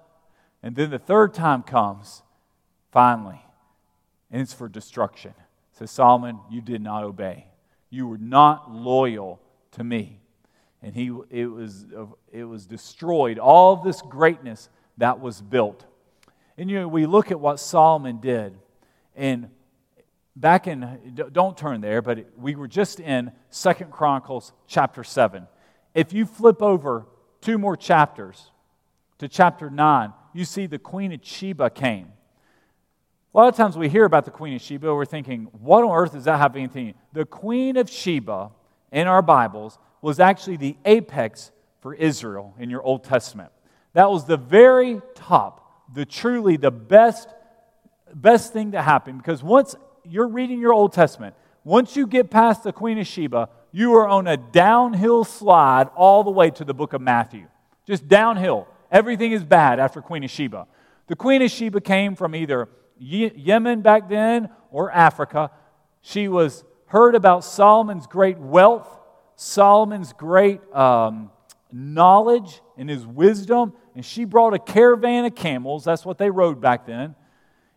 And 0.62 0.74
then 0.74 0.90
the 0.90 0.98
third 0.98 1.34
time 1.34 1.62
comes, 1.62 2.22
finally, 2.90 3.40
and 4.30 4.42
it's 4.42 4.52
for 4.52 4.68
destruction 4.68 5.34
says, 5.82 5.90
Solomon, 5.90 6.38
you 6.50 6.60
did 6.60 6.80
not 6.80 7.04
obey. 7.04 7.46
You 7.90 8.06
were 8.06 8.18
not 8.18 8.70
loyal 8.70 9.40
to 9.72 9.84
me. 9.84 10.20
And 10.82 10.94
he, 10.94 11.12
it, 11.30 11.46
was, 11.46 11.86
it 12.32 12.44
was 12.44 12.66
destroyed. 12.66 13.38
All 13.38 13.76
this 13.76 14.02
greatness 14.02 14.68
that 14.98 15.20
was 15.20 15.40
built. 15.40 15.84
And 16.56 16.70
you 16.70 16.80
know, 16.80 16.88
we 16.88 17.06
look 17.06 17.30
at 17.30 17.40
what 17.40 17.60
Solomon 17.60 18.20
did. 18.20 18.56
And 19.14 19.50
back 20.34 20.66
in, 20.66 21.14
don't 21.32 21.56
turn 21.56 21.80
there, 21.80 22.02
but 22.02 22.26
we 22.36 22.54
were 22.54 22.68
just 22.68 23.00
in 23.00 23.32
Second 23.50 23.90
Chronicles 23.90 24.52
chapter 24.66 25.04
7. 25.04 25.46
If 25.94 26.12
you 26.12 26.26
flip 26.26 26.62
over 26.62 27.06
two 27.40 27.58
more 27.58 27.76
chapters 27.76 28.50
to 29.18 29.28
chapter 29.28 29.70
9, 29.70 30.12
you 30.32 30.44
see 30.44 30.66
the 30.66 30.78
Queen 30.78 31.12
of 31.12 31.20
Sheba 31.22 31.70
came. 31.70 32.08
A 33.34 33.38
lot 33.38 33.48
of 33.48 33.56
times 33.56 33.78
we 33.78 33.88
hear 33.88 34.04
about 34.04 34.26
the 34.26 34.30
Queen 34.30 34.54
of 34.54 34.60
Sheba, 34.60 34.94
we're 34.94 35.06
thinking, 35.06 35.48
what 35.62 35.82
on 35.82 35.90
earth 35.90 36.12
does 36.12 36.24
that 36.24 36.36
have 36.36 36.54
anything? 36.54 36.92
The 37.14 37.24
Queen 37.24 37.78
of 37.78 37.88
Sheba 37.88 38.50
in 38.92 39.06
our 39.06 39.22
Bibles 39.22 39.78
was 40.02 40.20
actually 40.20 40.58
the 40.58 40.76
apex 40.84 41.50
for 41.80 41.94
Israel 41.94 42.54
in 42.58 42.68
your 42.68 42.82
Old 42.82 43.04
Testament. 43.04 43.50
That 43.94 44.10
was 44.10 44.26
the 44.26 44.36
very 44.36 45.00
top, 45.14 45.94
the 45.94 46.04
truly 46.04 46.56
the 46.56 46.70
best 46.70 47.28
best 48.14 48.52
thing 48.52 48.72
to 48.72 48.82
happen 48.82 49.16
because 49.16 49.42
once 49.42 49.74
you're 50.04 50.28
reading 50.28 50.60
your 50.60 50.74
Old 50.74 50.92
Testament, 50.92 51.34
once 51.64 51.96
you 51.96 52.06
get 52.06 52.30
past 52.30 52.62
the 52.62 52.72
Queen 52.72 52.98
of 52.98 53.06
Sheba, 53.06 53.48
you 53.70 53.94
are 53.94 54.06
on 54.06 54.26
a 54.26 54.36
downhill 54.36 55.24
slide 55.24 55.88
all 55.96 56.22
the 56.22 56.30
way 56.30 56.50
to 56.50 56.64
the 56.64 56.74
book 56.74 56.92
of 56.92 57.00
Matthew. 57.00 57.46
Just 57.86 58.06
downhill. 58.06 58.68
Everything 58.90 59.32
is 59.32 59.42
bad 59.42 59.80
after 59.80 60.02
Queen 60.02 60.22
of 60.22 60.30
Sheba. 60.30 60.66
The 61.06 61.16
Queen 61.16 61.40
of 61.40 61.50
Sheba 61.50 61.80
came 61.80 62.14
from 62.14 62.34
either 62.34 62.68
Yemen 62.98 63.82
back 63.82 64.08
then 64.08 64.48
or 64.70 64.90
Africa. 64.90 65.50
She 66.00 66.28
was 66.28 66.64
heard 66.86 67.14
about 67.14 67.44
Solomon's 67.44 68.06
great 68.06 68.38
wealth, 68.38 68.88
Solomon's 69.36 70.12
great 70.12 70.60
um, 70.74 71.30
knowledge 71.72 72.60
and 72.76 72.88
his 72.88 73.06
wisdom, 73.06 73.72
and 73.94 74.04
she 74.04 74.24
brought 74.24 74.54
a 74.54 74.58
caravan 74.58 75.24
of 75.24 75.34
camels. 75.34 75.84
That's 75.84 76.04
what 76.04 76.18
they 76.18 76.30
rode 76.30 76.60
back 76.60 76.86
then. 76.86 77.14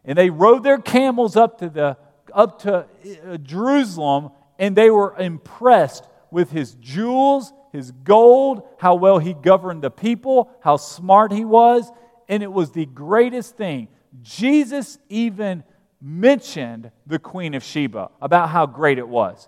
And 0.04 0.18
they 0.18 0.30
rode 0.30 0.64
their 0.64 0.80
camels 0.80 1.36
up 1.36 1.60
to, 1.60 1.70
the, 1.70 1.98
up 2.34 2.62
to 2.64 2.86
uh, 3.28 3.38
Jerusalem, 3.38 4.32
and 4.60 4.76
they 4.76 4.90
were 4.90 5.16
impressed 5.18 6.08
with 6.30 6.52
his 6.52 6.76
jewels, 6.76 7.54
his 7.72 7.92
gold, 7.92 8.64
how 8.78 8.96
well 8.96 9.20
he 9.20 9.34
governed 9.34 9.82
the 9.82 9.92
people, 9.92 10.52
how 10.62 10.78
smart 10.78 11.32
he 11.32 11.46
was. 11.46 11.90
And 12.28 12.44
it 12.44 12.52
was 12.52 12.72
the 12.72 12.86
greatest 12.86 13.56
thing. 13.56 13.88
Jesus 14.22 14.98
even 15.10 15.64
mentioned 16.02 16.92
the 17.08 17.20
Queen 17.20 17.54
of 17.54 17.64
Sheba 17.64 18.10
about 18.22 18.50
how 18.50 18.66
great 18.66 18.98
it 18.98 19.08
was. 19.08 19.48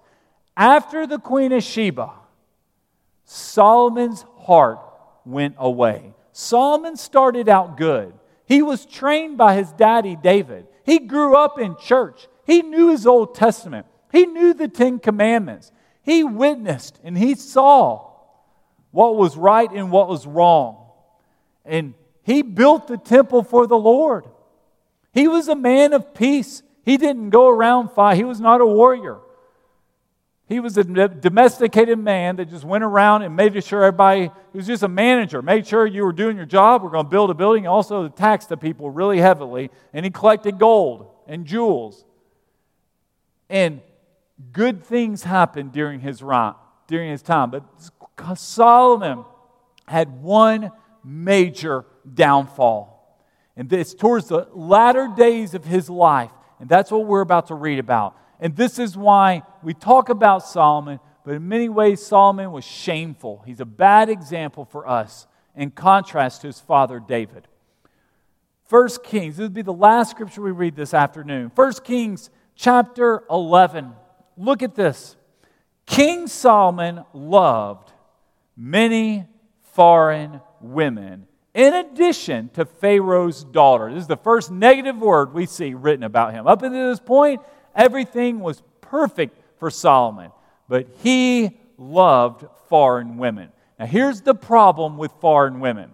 After 0.55 1.05
the 1.05 1.19
Queen 1.19 1.51
of 1.51 1.63
Sheba, 1.63 2.11
Solomon's 3.25 4.25
heart 4.39 4.79
went 5.25 5.55
away. 5.57 6.13
Solomon 6.31 6.95
started 6.95 7.49
out 7.49 7.77
good. 7.77 8.13
He 8.45 8.61
was 8.61 8.85
trained 8.85 9.37
by 9.37 9.55
his 9.55 9.71
daddy 9.73 10.15
David. 10.15 10.67
He 10.85 10.99
grew 10.99 11.35
up 11.35 11.59
in 11.59 11.75
church. 11.75 12.27
He 12.45 12.61
knew 12.61 12.89
his 12.89 13.05
Old 13.05 13.35
Testament. 13.35 13.85
He 14.11 14.25
knew 14.25 14.53
the 14.53 14.69
Ten 14.69 14.99
Commandments. 14.99 15.71
He 16.01 16.23
witnessed 16.23 16.99
and 17.03 17.17
he 17.17 17.35
saw 17.35 18.09
what 18.91 19.17
was 19.17 19.35
right 19.35 19.69
and 19.69 19.91
what 19.91 20.07
was 20.07 20.25
wrong. 20.25 20.89
And 21.65 21.93
he 22.23 22.41
built 22.41 22.87
the 22.87 22.97
temple 22.97 23.43
for 23.43 23.67
the 23.67 23.77
Lord. 23.77 24.25
He 25.17 25.27
was 25.27 25.47
a 25.47 25.55
man 25.55 25.93
of 25.93 26.13
peace. 26.13 26.61
He 26.85 26.95
didn't 26.95 27.31
go 27.31 27.49
around 27.49 27.89
fight. 27.89 28.17
He 28.17 28.23
was 28.23 28.39
not 28.39 28.61
a 28.61 28.65
warrior. 28.67 29.17
He 30.47 30.59
was 30.59 30.77
a 30.77 30.83
domesticated 30.83 31.97
man 31.97 32.35
that 32.35 32.51
just 32.51 32.63
went 32.63 32.83
around 32.83 33.23
and 33.23 33.35
made 33.35 33.63
sure 33.63 33.83
everybody, 33.83 34.29
he 34.51 34.57
was 34.57 34.67
just 34.67 34.83
a 34.83 34.87
manager, 34.87 35.41
made 35.41 35.65
sure 35.65 35.87
you 35.87 36.03
were 36.03 36.13
doing 36.13 36.37
your 36.37 36.45
job. 36.45 36.83
We're 36.83 36.91
going 36.91 37.05
to 37.05 37.09
build 37.09 37.31
a 37.31 37.33
building. 37.33 37.65
Also, 37.65 38.07
taxed 38.09 38.49
the 38.49 38.57
people 38.57 38.91
really 38.91 39.17
heavily. 39.17 39.71
And 39.91 40.05
he 40.05 40.11
collected 40.11 40.59
gold 40.59 41.09
and 41.25 41.47
jewels. 41.47 42.05
And 43.49 43.81
good 44.51 44.83
things 44.85 45.23
happened 45.23 45.71
during 45.71 45.99
his, 45.99 46.19
during 46.19 47.09
his 47.09 47.23
time. 47.23 47.49
But 47.49 47.63
Solomon 48.35 49.25
had 49.87 50.21
one 50.21 50.69
major 51.03 51.85
downfall. 52.13 52.96
And 53.57 53.73
it's 53.73 53.95
towards 53.95 54.27
the 54.27 54.47
latter 54.53 55.11
days 55.17 55.55
of 55.55 55.65
his 55.65 55.89
life. 55.89 56.31
And 56.59 56.69
that's 56.69 56.91
what 56.91 57.05
we're 57.05 57.21
about 57.21 57.47
to 57.47 57.55
read 57.55 57.79
about. 57.79 58.15
And 58.39 58.55
this 58.55 58.77
is 58.77 58.95
why 58.95 59.41
we 59.63 59.73
talk 59.73 60.09
about 60.09 60.45
Solomon, 60.45 60.99
but 61.25 61.33
in 61.33 61.47
many 61.47 61.67
ways, 61.67 62.05
Solomon 62.05 62.51
was 62.51 62.63
shameful. 62.63 63.41
He's 63.45 63.59
a 63.59 63.65
bad 63.65 64.09
example 64.09 64.65
for 64.65 64.87
us 64.87 65.25
in 65.55 65.71
contrast 65.71 66.41
to 66.41 66.47
his 66.47 66.59
father 66.59 66.99
David. 66.99 67.47
First 68.65 69.03
Kings, 69.03 69.37
this 69.37 69.43
will 69.43 69.49
be 69.49 69.63
the 69.63 69.73
last 69.73 70.11
scripture 70.11 70.41
we 70.41 70.51
read 70.51 70.75
this 70.75 70.93
afternoon. 70.93 71.51
First 71.55 71.83
Kings 71.83 72.29
chapter 72.55 73.23
11. 73.29 73.91
Look 74.37 74.61
at 74.61 74.75
this. 74.75 75.15
King 75.87 76.27
Solomon 76.27 77.03
loved 77.13 77.91
many 78.55 79.25
foreign 79.63 80.41
women 80.61 81.27
in 81.57 81.73
addition 81.73 82.49
to 82.53 82.63
Pharaoh's 82.63 83.43
daughter. 83.43 83.91
This 83.93 84.03
is 84.03 84.07
the 84.07 84.15
first 84.15 84.49
negative 84.49 84.97
word 84.97 85.33
we 85.33 85.45
see 85.45 85.73
written 85.73 86.03
about 86.03 86.33
him. 86.33 86.47
Up 86.47 86.61
until 86.61 86.89
this 86.89 87.01
point, 87.01 87.41
Everything 87.77 88.39
was 88.39 88.63
perfect 88.81 89.37
for 89.59 89.69
Solomon, 89.69 90.31
but 90.67 90.87
he 91.03 91.59
loved 91.77 92.43
foreign 92.67 93.17
women. 93.17 93.49
Now, 93.77 93.85
here's 93.85 94.21
the 94.21 94.33
problem 94.33 94.97
with 94.97 95.11
foreign 95.21 95.59
women. 95.59 95.91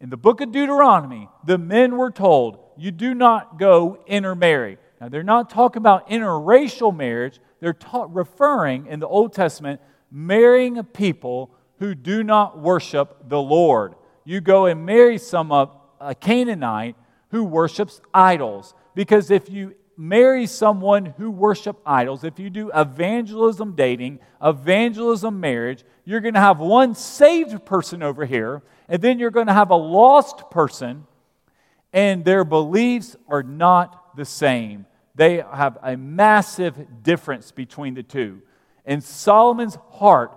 In 0.00 0.10
the 0.10 0.16
book 0.16 0.40
of 0.40 0.50
Deuteronomy, 0.50 1.28
the 1.44 1.56
men 1.56 1.96
were 1.96 2.10
told, 2.10 2.58
You 2.76 2.90
do 2.90 3.14
not 3.14 3.60
go 3.60 4.02
intermarry. 4.08 4.78
Now, 5.00 5.08
they're 5.08 5.22
not 5.22 5.50
talking 5.50 5.80
about 5.80 6.10
interracial 6.10 6.94
marriage, 6.94 7.38
they're 7.60 7.72
ta- 7.72 8.08
referring 8.10 8.86
in 8.88 8.98
the 8.98 9.06
Old 9.06 9.32
Testament 9.32 9.80
marrying 10.10 10.82
people 10.82 11.54
who 11.78 11.94
do 11.94 12.24
not 12.24 12.58
worship 12.58 13.28
the 13.28 13.40
Lord. 13.40 13.94
You 14.24 14.40
go 14.40 14.66
and 14.66 14.86
marry 14.86 15.18
some 15.18 15.52
of 15.52 15.70
a 16.00 16.14
Canaanite 16.14 16.96
who 17.30 17.44
worships 17.44 18.00
idols. 18.12 18.74
Because 18.94 19.30
if 19.30 19.50
you 19.50 19.74
marry 19.96 20.46
someone 20.46 21.06
who 21.06 21.30
worship 21.30 21.80
idols, 21.84 22.24
if 22.24 22.38
you 22.38 22.50
do 22.50 22.70
evangelism 22.74 23.74
dating, 23.74 24.18
evangelism 24.42 25.40
marriage, 25.40 25.84
you're 26.04 26.20
going 26.20 26.34
to 26.34 26.40
have 26.40 26.58
one 26.58 26.94
saved 26.94 27.64
person 27.64 28.02
over 28.02 28.24
here, 28.24 28.62
and 28.88 29.00
then 29.00 29.18
you're 29.18 29.30
going 29.30 29.46
to 29.46 29.52
have 29.52 29.70
a 29.70 29.76
lost 29.76 30.50
person, 30.50 31.06
and 31.92 32.24
their 32.24 32.44
beliefs 32.44 33.16
are 33.28 33.42
not 33.42 34.16
the 34.16 34.24
same. 34.24 34.86
They 35.14 35.36
have 35.36 35.78
a 35.82 35.96
massive 35.96 37.02
difference 37.02 37.52
between 37.52 37.94
the 37.94 38.02
two. 38.02 38.42
And 38.84 39.02
Solomon's 39.02 39.78
heart 39.92 40.36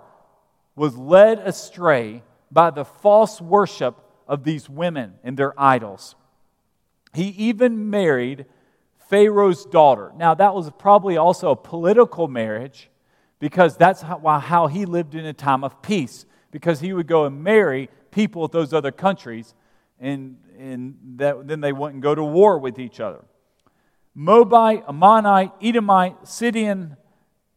was 0.76 0.95
led 0.95 1.39
astray 1.39 2.23
by 2.52 2.70
the 2.72 2.86
false 2.86 3.42
worship 3.42 4.00
of 4.28 4.44
these 4.44 4.70
women 4.70 5.16
and 5.24 5.38
their 5.38 5.54
idols. 5.60 6.16
He 7.14 7.30
even 7.30 7.90
married 7.90 8.46
Pharaoh's 9.10 9.66
daughter. 9.66 10.12
Now, 10.18 10.34
that 10.34 10.54
was 10.54 10.70
probably 10.78 11.18
also 11.18 11.52
a 11.52 11.56
political 11.56 12.28
marriage 12.28 12.90
because 13.40 13.78
that's 13.78 14.02
how, 14.02 14.20
how 14.40 14.68
he 14.68 14.86
lived 14.86 15.16
in 15.16 15.26
a 15.26 15.34
time 15.34 15.64
of 15.64 15.82
peace, 15.82 16.26
because 16.52 16.80
he 16.80 16.92
would 16.94 17.08
go 17.08 17.26
and 17.26 17.44
marry 17.44 17.90
people 18.12 18.44
of 18.44 18.52
those 18.52 18.74
other 18.74 18.92
countries, 18.92 19.54
and, 20.00 20.38
and 20.58 20.98
that, 21.18 21.48
then 21.48 21.62
they 21.62 21.72
wouldn't 21.72 22.02
go 22.02 22.16
to 22.16 22.24
war 22.24 22.58
with 22.58 22.80
each 22.80 23.00
other. 23.00 23.24
Moabite, 24.16 24.84
Ammonite, 24.88 25.52
Edomite, 25.62 26.28
Sidon, 26.28 26.98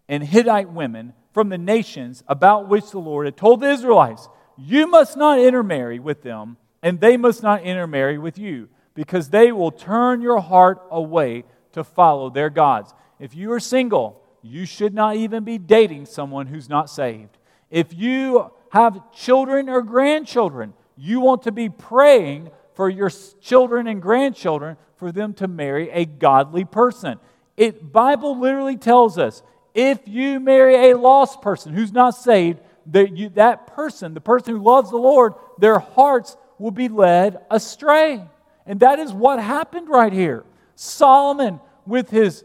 and 0.08 0.22
Hittite 0.22 0.70
women 0.70 1.14
from 1.32 1.48
the 1.48 1.56
nations 1.56 2.22
about 2.28 2.68
which 2.68 2.90
the 2.90 2.98
Lord 2.98 3.26
had 3.26 3.36
told 3.36 3.60
the 3.60 3.70
Israelites, 3.70 4.28
You 4.62 4.86
must 4.86 5.16
not 5.16 5.38
intermarry 5.38 5.98
with 5.98 6.22
them, 6.22 6.56
and 6.82 7.00
they 7.00 7.16
must 7.16 7.42
not 7.42 7.62
intermarry 7.62 8.18
with 8.18 8.38
you 8.38 8.68
because 8.94 9.30
they 9.30 9.52
will 9.52 9.70
turn 9.70 10.20
your 10.20 10.40
heart 10.40 10.82
away 10.90 11.44
to 11.72 11.84
follow 11.84 12.28
their 12.30 12.50
gods. 12.50 12.92
If 13.18 13.34
you 13.34 13.52
are 13.52 13.60
single, 13.60 14.22
you 14.42 14.66
should 14.66 14.92
not 14.92 15.16
even 15.16 15.44
be 15.44 15.58
dating 15.58 16.06
someone 16.06 16.46
who's 16.46 16.68
not 16.68 16.90
saved. 16.90 17.38
If 17.70 17.94
you 17.94 18.50
have 18.70 19.12
children 19.12 19.68
or 19.68 19.82
grandchildren, 19.82 20.74
you 20.96 21.20
want 21.20 21.42
to 21.42 21.52
be 21.52 21.68
praying 21.68 22.50
for 22.74 22.88
your 22.88 23.10
children 23.40 23.86
and 23.86 24.02
grandchildren 24.02 24.76
for 24.96 25.12
them 25.12 25.32
to 25.34 25.48
marry 25.48 25.90
a 25.90 26.04
godly 26.04 26.64
person. 26.64 27.18
It 27.56 27.92
Bible 27.92 28.38
literally 28.38 28.76
tells 28.76 29.18
us 29.18 29.42
if 29.74 30.00
you 30.06 30.40
marry 30.40 30.90
a 30.90 30.98
lost 30.98 31.42
person 31.42 31.74
who's 31.74 31.92
not 31.92 32.10
saved, 32.10 32.60
that 32.92 33.16
you, 33.16 33.28
that 33.30 33.66
person, 33.68 34.14
the 34.14 34.20
person 34.20 34.56
who 34.56 34.62
loves 34.62 34.90
the 34.90 34.96
Lord, 34.96 35.34
their 35.58 35.78
hearts 35.78 36.36
will 36.58 36.70
be 36.70 36.88
led 36.88 37.38
astray. 37.50 38.22
And 38.66 38.80
that 38.80 38.98
is 38.98 39.12
what 39.12 39.40
happened 39.40 39.88
right 39.88 40.12
here. 40.12 40.44
Solomon, 40.74 41.60
with 41.86 42.10
his 42.10 42.44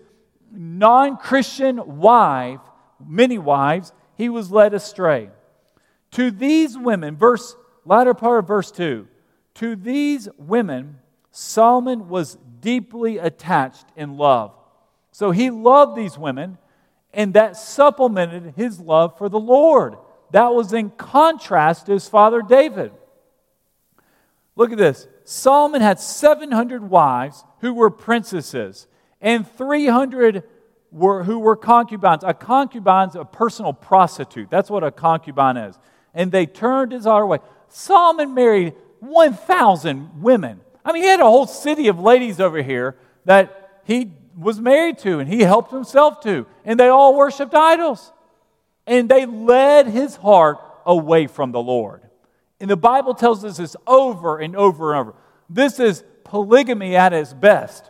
non 0.52 1.18
Christian 1.18 2.00
wife, 2.00 2.62
many 3.06 3.38
wives, 3.38 3.94
he 4.16 4.30
was 4.30 4.52
led 4.52 4.74
astray. 4.74 5.30
To 6.12 6.32
these 6.32 6.78
women, 6.78 7.18
verse 7.18 7.56
latter 7.86 8.14
part 8.14 8.40
of 8.40 8.48
verse 8.48 8.72
2, 8.72 9.08
to 9.56 9.76
these 9.76 10.28
women, 10.38 11.00
Solomon 11.32 12.10
was 12.10 12.38
deeply 12.62 13.18
attached 13.18 13.86
in 13.96 14.18
love. 14.18 14.54
So 15.12 15.32
he 15.32 15.50
loved 15.50 15.96
these 15.96 16.18
women, 16.18 16.58
and 17.14 17.34
that 17.34 17.56
supplemented 17.56 18.54
his 18.56 18.80
love 18.80 19.18
for 19.18 19.30
the 19.30 19.40
Lord. 19.40 19.98
That 20.32 20.54
was 20.54 20.74
in 20.74 20.90
contrast 20.92 21.86
to 21.86 21.94
his 21.94 22.08
father 22.08 22.42
David. 22.42 22.92
Look 24.56 24.72
at 24.72 24.78
this. 24.78 25.08
Solomon 25.24 25.82
had 25.82 26.00
700 26.00 26.90
wives 26.90 27.44
who 27.60 27.74
were 27.74 27.90
princesses, 27.90 28.88
and 29.22 29.50
300 29.50 30.44
were, 30.92 31.24
who 31.24 31.40
were 31.40 31.56
concubines. 31.56 32.24
A 32.24 32.34
concubine's 32.34 33.16
a 33.16 33.26
personal 33.26 33.74
prostitute. 33.74 34.50
That's 34.50 34.70
what 34.70 34.84
a 34.84 34.92
concubine 34.92 35.58
is. 35.58 35.78
And 36.14 36.32
they 36.32 36.46
turned 36.46 36.92
his 36.92 37.06
heart 37.06 37.24
away. 37.24 37.40
Solomon 37.68 38.34
married 38.34 38.74
1,000 39.00 40.22
women. 40.22 40.62
I 40.86 40.94
mean, 40.94 41.04
he 41.04 41.10
had 41.10 41.20
a 41.20 41.24
whole 41.24 41.48
city 41.48 41.88
of 41.88 42.00
ladies 42.00 42.40
over 42.40 42.62
here 42.62 42.96
that 43.26 43.82
he 43.84 44.14
was 44.38 44.60
married 44.60 45.00
to 45.00 45.20
and 45.20 45.28
he 45.28 45.42
helped 45.42 45.72
himself 45.72 46.22
to, 46.22 46.46
and 46.64 46.80
they 46.80 46.88
all 46.88 47.18
worshiped 47.18 47.54
idols. 47.54 48.12
And 48.88 49.10
they 49.10 49.26
led 49.26 49.88
his 49.88 50.16
heart 50.16 50.60
away 50.86 51.28
from 51.28 51.52
the 51.52 51.62
Lord. 51.62 52.02
And 52.60 52.70
the 52.70 52.78
Bible 52.78 53.14
tells 53.14 53.44
us 53.44 53.58
this 53.58 53.76
over 53.86 54.40
and 54.40 54.56
over 54.56 54.94
and 54.94 55.00
over. 55.00 55.16
This 55.50 55.80
is 55.80 56.04
polygamy 56.24 56.96
at 56.96 57.14
its 57.14 57.34
best. 57.34 57.90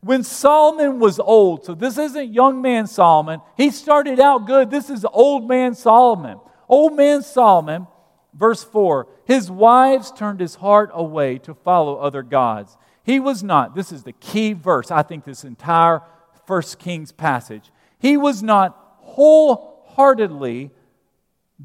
When 0.00 0.22
Solomon 0.22 0.98
was 0.98 1.18
old, 1.18 1.64
so 1.64 1.74
this 1.74 1.96
isn't 1.96 2.32
young 2.32 2.60
man 2.60 2.86
Solomon, 2.86 3.40
he 3.56 3.70
started 3.70 4.20
out 4.20 4.46
good. 4.46 4.70
This 4.70 4.90
is 4.90 5.06
old 5.12 5.48
man 5.48 5.74
Solomon. 5.74 6.38
Old 6.68 6.94
man 6.94 7.22
Solomon, 7.22 7.86
verse 8.34 8.62
4, 8.62 9.06
his 9.24 9.50
wives 9.50 10.12
turned 10.12 10.40
his 10.40 10.56
heart 10.56 10.90
away 10.92 11.38
to 11.38 11.54
follow 11.54 11.96
other 11.96 12.22
gods. 12.22 12.76
He 13.02 13.18
was 13.18 13.42
not, 13.42 13.74
this 13.74 13.92
is 13.92 14.02
the 14.02 14.12
key 14.12 14.52
verse, 14.52 14.90
I 14.90 15.02
think, 15.02 15.24
this 15.24 15.44
entire 15.44 16.02
First 16.46 16.78
Kings 16.78 17.12
passage. 17.12 17.70
He 17.98 18.16
was 18.16 18.42
not 18.42 18.76
wholeheartedly 19.94 20.70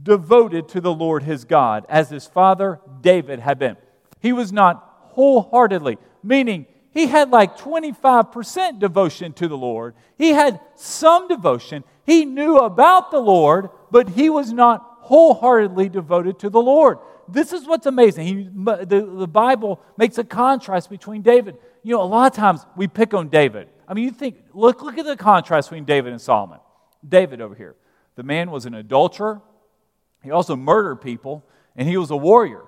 devoted 0.02 0.70
to 0.70 0.82
the 0.82 0.94
Lord 0.94 1.24
his 1.24 1.46
God, 1.46 1.86
as 1.90 2.10
his 2.10 2.28
father 2.28 2.80
David 3.02 3.40
had 3.40 3.60
been. 3.60 3.76
He 4.22 4.34
was 4.34 4.52
not 4.52 4.86
wholeheartedly, 5.14 5.98
meaning 6.24 6.68
he 6.92 7.08
had 7.08 7.32
like 7.32 7.58
25% 7.58 8.80
devotion 8.80 9.34
to 9.34 9.48
the 9.48 9.58
Lord. 9.58 9.96
He 10.18 10.30
had 10.30 10.60
some 10.76 11.28
devotion. 11.28 11.84
He 12.06 12.26
knew 12.26 12.58
about 12.58 13.12
the 13.12 13.20
Lord, 13.20 13.70
but 13.92 14.10
he 14.10 14.30
was 14.30 14.54
not 14.54 14.86
wholeheartedly 15.02 15.90
devoted 15.90 16.40
to 16.40 16.50
the 16.50 16.62
Lord. 16.62 17.00
This 17.28 17.54
is 17.54 17.68
what's 17.68 17.86
amazing. 17.86 18.28
He, 18.28 18.44
the, 18.44 19.08
the 19.18 19.28
Bible 19.28 19.80
makes 19.98 20.18
a 20.18 20.24
contrast 20.24 20.90
between 20.90 21.22
David. 21.22 21.58
You 21.84 21.96
know, 21.96 22.02
a 22.02 22.04
lot 22.04 22.32
of 22.32 22.36
times 22.36 22.66
we 22.76 22.88
pick 22.88 23.14
on 23.14 23.30
David. 23.30 23.70
I 23.88 23.94
mean, 23.94 24.04
you 24.04 24.12
think, 24.12 24.38
look, 24.54 24.82
look 24.82 24.98
at 24.98 25.06
the 25.06 25.18
contrast 25.18 25.70
between 25.70 25.86
David 25.86 26.12
and 26.12 26.22
Solomon. 26.22 26.60
David 27.08 27.42
over 27.42 27.56
here. 27.56 27.76
The 28.16 28.24
man 28.24 28.52
was 28.52 28.66
an 28.66 28.74
adulterer, 28.74 29.42
he 30.24 30.32
also 30.32 30.56
murdered 30.56 30.98
people, 30.98 31.46
and 31.76 31.88
he 31.88 31.98
was 31.98 32.12
a 32.12 32.18
warrior. 32.18 32.64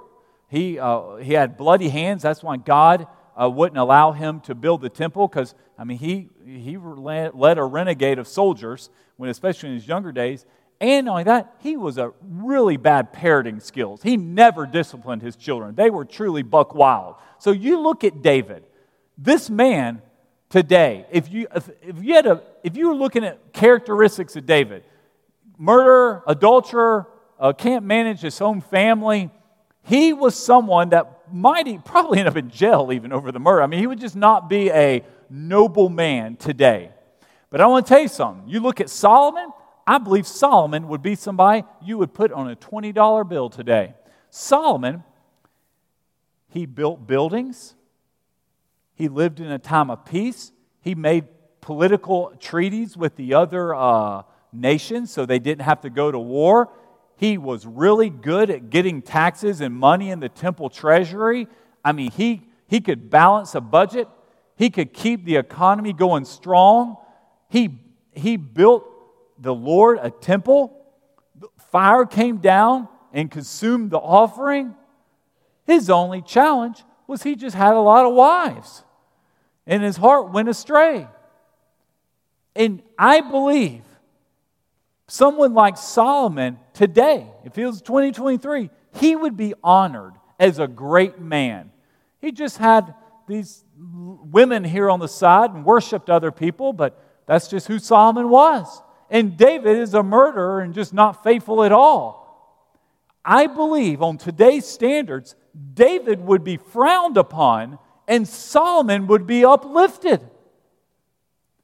He, 0.48 0.80
uh, 0.80 1.16
he 1.18 1.34
had 1.34 1.58
bloody 1.58 1.90
hands. 1.90 2.22
That's 2.24 2.44
why 2.44 2.58
God 2.58 3.08
uh, 3.42 3.50
wouldn't 3.50 3.78
allow 3.78 4.12
him 4.12 4.40
to 4.42 4.56
build 4.56 4.82
the 4.82 4.90
temple 4.90 5.28
because, 5.28 5.56
I 5.78 5.84
mean, 5.84 5.98
he, 5.98 6.30
he 6.46 6.78
led 6.78 7.58
a 7.58 7.64
renegade 7.64 8.20
of 8.20 8.28
soldiers, 8.28 8.90
when, 9.18 9.30
especially 9.30 9.70
in 9.70 9.76
his 9.76 9.88
younger 9.88 10.12
days. 10.12 10.46
And 10.80 11.08
only 11.08 11.24
that, 11.24 11.56
he 11.60 11.78
was 11.78 11.98
a 11.98 12.12
really 12.22 12.76
bad 12.76 13.14
parenting 13.14 13.62
skills. 13.62 14.02
He 14.02 14.18
never 14.18 14.66
disciplined 14.66 15.22
his 15.22 15.36
children. 15.36 15.76
They 15.76 15.90
were 15.90 16.06
truly 16.06 16.42
buck 16.42 16.74
wild. 16.74 17.16
So 17.38 17.52
you 17.52 17.80
look 17.80 18.04
at 18.04 18.22
David. 18.22 18.64
This 19.18 19.50
man 19.50 20.02
today, 20.50 21.06
if 21.12 21.32
you, 21.32 21.48
if, 21.56 21.70
if 21.82 22.04
you, 22.04 22.16
had 22.16 22.26
a, 22.26 22.42
if 22.64 22.76
you 22.76 22.88
were 22.88 22.96
looking 22.96 23.24
at 23.24 23.54
characteristics 23.54 24.36
of 24.36 24.46
David, 24.46 24.84
murderer, 25.62 26.24
adulterer, 26.26 27.08
uh, 27.40 27.54
can't 27.54 27.86
manage 27.86 28.20
his 28.22 28.42
own 28.42 28.62
family. 28.62 29.30
He 29.84 30.12
was 30.12 30.36
someone 30.36 30.90
that 30.90 31.20
might 31.32 31.86
probably 31.86 32.20
end 32.20 32.28
up 32.28 32.36
in 32.36 32.50
jail 32.50 32.92
even 32.92 33.14
over 33.14 33.32
the 33.32 33.40
murder. 33.40 33.62
I 33.62 33.68
mean, 33.68 33.80
he 33.80 33.88
would 33.88 34.00
just 34.00 34.16
not 34.16 34.50
be 34.50 34.72
a 34.72 35.04
noble 35.30 35.88
man 35.88 36.36
today. 36.36 36.90
But 37.52 37.62
I 37.62 37.68
want 37.68 37.86
to 37.86 37.90
tell 37.90 38.02
you 38.02 38.08
something. 38.08 38.50
You 38.50 38.60
look 38.60 38.82
at 38.82 38.90
Solomon, 38.90 39.52
I 39.86 40.00
believe 40.00 40.26
Solomon 40.26 40.88
would 40.88 41.04
be 41.04 41.14
somebody 41.14 41.64
you 41.84 42.00
would 42.00 42.14
put 42.14 42.32
on 42.32 42.50
a 42.50 42.56
$20 42.56 43.30
bill 43.30 43.50
today. 43.50 43.94
Solomon, 44.32 45.04
he 46.50 46.66
built 46.66 47.06
buildings, 47.06 47.76
he 48.96 49.10
lived 49.10 49.40
in 49.40 49.52
a 49.52 49.60
time 49.60 49.92
of 49.92 50.06
peace, 50.06 50.52
he 50.82 50.96
made 50.96 51.26
political 51.62 52.34
treaties 52.40 52.98
with 52.98 53.16
the 53.16 53.36
other 53.36 53.76
uh, 53.76 54.24
nations 54.54 55.12
so 55.12 55.26
they 55.26 55.40
didn't 55.40 55.64
have 55.64 55.82
to 55.82 55.90
go 55.90 56.12
to 56.12 56.20
war. 56.20 56.70
He 57.16 57.38
was 57.38 57.66
really 57.66 58.10
good 58.10 58.50
at 58.50 58.70
getting 58.70 59.02
taxes 59.02 59.62
and 59.62 59.76
money 59.76 60.10
in 60.10 60.20
the 60.20 60.30
temple 60.30 60.70
treasury. 60.70 61.48
I 61.84 61.92
mean, 61.92 62.12
he, 62.12 62.42
he 62.68 62.82
could 62.82 63.10
balance 63.10 63.54
a 63.56 63.62
budget, 63.62 64.08
he 64.56 64.70
could 64.70 64.94
keep 64.94 65.26
the 65.26 65.38
economy 65.38 65.94
going 65.94 66.26
strong. 66.26 66.98
He, 67.50 67.80
he 68.14 68.38
built 68.38 68.86
the 69.40 69.54
Lord 69.54 70.00
a 70.02 70.12
temple. 70.12 70.78
Fire 71.72 72.06
came 72.06 72.38
down 72.38 72.88
and 73.12 73.30
consumed 73.30 73.92
the 73.92 73.98
offering. 73.98 74.76
His 75.66 75.90
only 75.90 76.22
challenge 76.22 76.84
was 77.08 77.24
he 77.24 77.36
just 77.36 77.56
had 77.56 77.74
a 77.74 77.80
lot 77.80 78.06
of 78.06 78.14
wives, 78.14 78.84
and 79.66 79.84
his 79.84 79.98
heart 79.98 80.32
went 80.32 80.48
astray. 80.48 81.08
And 82.56 82.82
I 82.98 83.22
believe 83.22 83.84
someone 85.12 85.54
like 85.54 85.78
Solomon 85.78 86.58
today, 86.74 87.28
if 87.44 87.58
it 87.58 87.66
was 87.66 87.82
2023, 87.82 88.70
he 88.98 89.14
would 89.14 89.36
be 89.36 89.54
honored 89.62 90.14
as 90.40 90.58
a 90.58 90.70
great 90.70 91.20
man. 91.20 91.70
He 92.22 92.32
just 92.32 92.58
had 92.58 92.96
these 93.28 93.66
women 93.78 94.64
here 94.64 94.90
on 94.90 95.02
the 95.02 95.10
side 95.10 95.52
and 95.52 95.66
worshiped 95.66 96.10
other 96.10 96.32
people, 96.32 96.72
but 96.72 96.98
that's 97.26 97.50
just 97.50 97.68
who 97.68 97.78
Solomon 97.78 98.30
was. 98.30 98.82
And 99.10 99.36
David 99.36 99.78
is 99.78 99.94
a 99.94 100.02
murderer 100.02 100.62
and 100.62 100.74
just 100.74 100.94
not 100.94 101.24
faithful 101.24 101.62
at 101.66 101.74
all. 101.74 102.80
I 103.26 103.48
believe 103.48 104.02
on 104.02 104.18
today's 104.18 104.66
standards, 104.66 105.36
David 105.74 106.22
would 106.22 106.46
be 106.46 106.56
frowned 106.56 107.18
upon 107.18 107.80
and 108.08 108.26
Solomon 108.26 109.08
would 109.08 109.28
be 109.28 109.44
uplifted. 109.44 110.22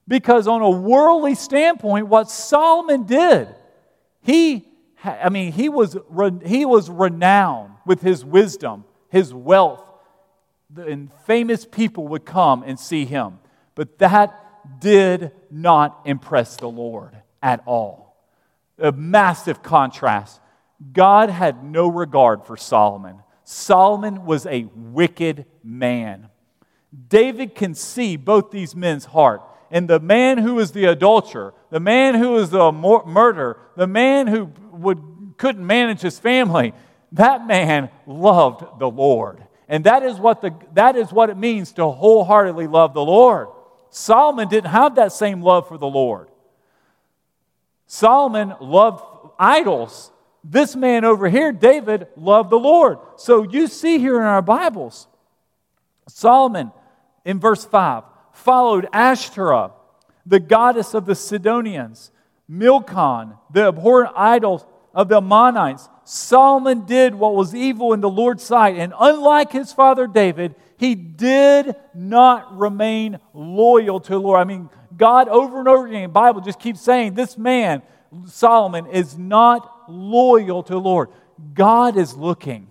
Because, 0.08 0.48
on 0.48 0.62
a 0.62 0.70
worldly 0.70 1.36
standpoint, 1.36 2.08
what 2.08 2.30
Solomon 2.30 3.04
did, 3.04 3.50
he, 4.22 4.67
I 5.04 5.30
mean, 5.30 5.52
he 5.52 5.70
was, 5.70 5.98
he 6.46 6.65
was 6.65 6.89
renowned 6.89 7.74
with 7.86 8.02
his 8.02 8.24
wisdom, 8.24 8.86
his 9.10 9.34
wealth, 9.34 9.84
and 10.76 11.12
famous 11.26 11.65
people 11.65 12.08
would 12.10 12.26
come 12.26 12.63
and 12.63 12.80
see 12.80 13.06
him. 13.06 13.39
But 13.76 13.98
that 14.00 14.80
did 14.80 15.32
not 15.52 16.02
impress 16.06 16.58
the 16.58 16.70
Lord 16.70 17.15
at 17.41 17.62
all. 17.65 18.15
A 18.80 18.91
massive 18.91 19.63
contrast. 19.63 20.39
God 20.93 21.30
had 21.30 21.63
no 21.63 21.88
regard 21.88 22.46
for 22.46 22.58
Solomon. 22.58 23.24
Solomon 23.43 24.26
was 24.26 24.46
a 24.46 24.70
wicked 24.76 25.46
man. 25.63 26.30
David 27.10 27.56
can 27.56 27.74
see 27.74 28.17
both 28.17 28.52
these 28.52 28.76
men's 28.76 29.06
heart 29.06 29.41
and 29.71 29.88
the 29.88 29.99
man 29.99 30.38
who 30.38 30.56
was 30.56 30.71
the 30.71 30.86
adulterer, 30.86 31.53
the 31.69 31.80
man 31.80 32.15
who 32.15 32.32
was 32.32 32.49
the 32.49 32.71
murderer, 32.71 33.60
the 33.75 33.88
man 33.88 34.27
who 34.27 34.51
would, 34.71 35.01
couldn't 35.38 35.65
manage 35.65 36.01
his 36.01 36.19
family, 36.19 36.73
that 37.13 37.45
man 37.45 37.89
loved 38.06 38.80
the 38.80 38.89
Lord. 38.89 39.43
And 39.67 39.84
that 39.84 40.03
is, 40.03 40.17
what 40.17 40.41
the, 40.41 40.53
that 40.73 40.95
is 40.95 41.12
what 41.12 41.30
it 41.30 41.38
means 41.38 41.73
to 41.73 41.88
wholeheartedly 41.88 42.67
love 42.67 42.93
the 42.93 43.03
Lord. 43.03 43.49
Solomon 43.89 44.47
didn't 44.47 44.71
have 44.71 44.95
that 44.95 45.12
same 45.12 45.41
love 45.41 45.67
for 45.67 45.77
the 45.77 45.88
Lord. 45.88 46.30
Solomon 47.86 48.53
loved 48.62 49.03
idols. 49.39 50.12
This 50.43 50.75
man 50.75 51.03
over 51.03 51.27
here, 51.30 51.51
David, 51.51 52.08
loved 52.15 52.49
the 52.49 52.60
Lord. 52.60 52.99
So 53.17 53.43
you 53.43 53.67
see 53.67 53.97
here 53.99 54.17
in 54.17 54.23
our 54.23 54.41
Bibles, 54.41 55.08
Solomon 56.08 56.71
in 57.25 57.39
verse 57.39 57.65
5 57.65 58.03
followed 58.38 58.88
Ashtoreth, 58.93 59.71
the 60.26 60.39
goddess 60.39 60.93
of 60.93 61.06
the 61.06 61.15
Sidonians, 61.15 62.12
Milcom, 62.47 63.38
the 63.52 63.67
abhorrent 63.67 64.13
idol 64.15 64.65
of 64.93 65.10
the 65.10 65.17
Ammonites. 65.17 65.89
Solomon 66.04 66.86
did 66.86 67.15
what 67.15 67.36
was 67.36 67.54
evil 67.54 67.93
in 67.93 68.00
the 68.00 68.10
Lord's 68.10 68.43
sight, 68.43 68.78
and 68.78 68.93
unlike 69.00 69.52
his 69.52 69.73
father 69.73 70.08
David, 70.08 70.56
he 70.78 70.95
did 70.95 71.76
not 71.93 72.58
remain 72.58 73.19
loyal 73.34 74.00
to 74.00 74.12
the 74.12 74.19
Lord. 74.19 74.39
I 74.39 74.43
mean, 74.43 74.69
God 74.95 75.28
over 75.28 75.60
and 75.60 75.67
over 75.67 75.88
again, 75.88 76.04
the 76.04 76.10
Bible 76.10 76.41
just 76.41 76.60
keeps 76.60 76.80
saying 76.80 77.15
this 77.15 77.38
man, 77.38 77.82
Solomon, 78.26 78.86
is 78.88 79.17
not 79.17 79.89
loyal 79.89 80.63
to 80.63 80.73
the 80.73 80.80
Lord. 80.80 81.10
God 81.54 81.97
is 81.97 82.15
looking 82.15 82.67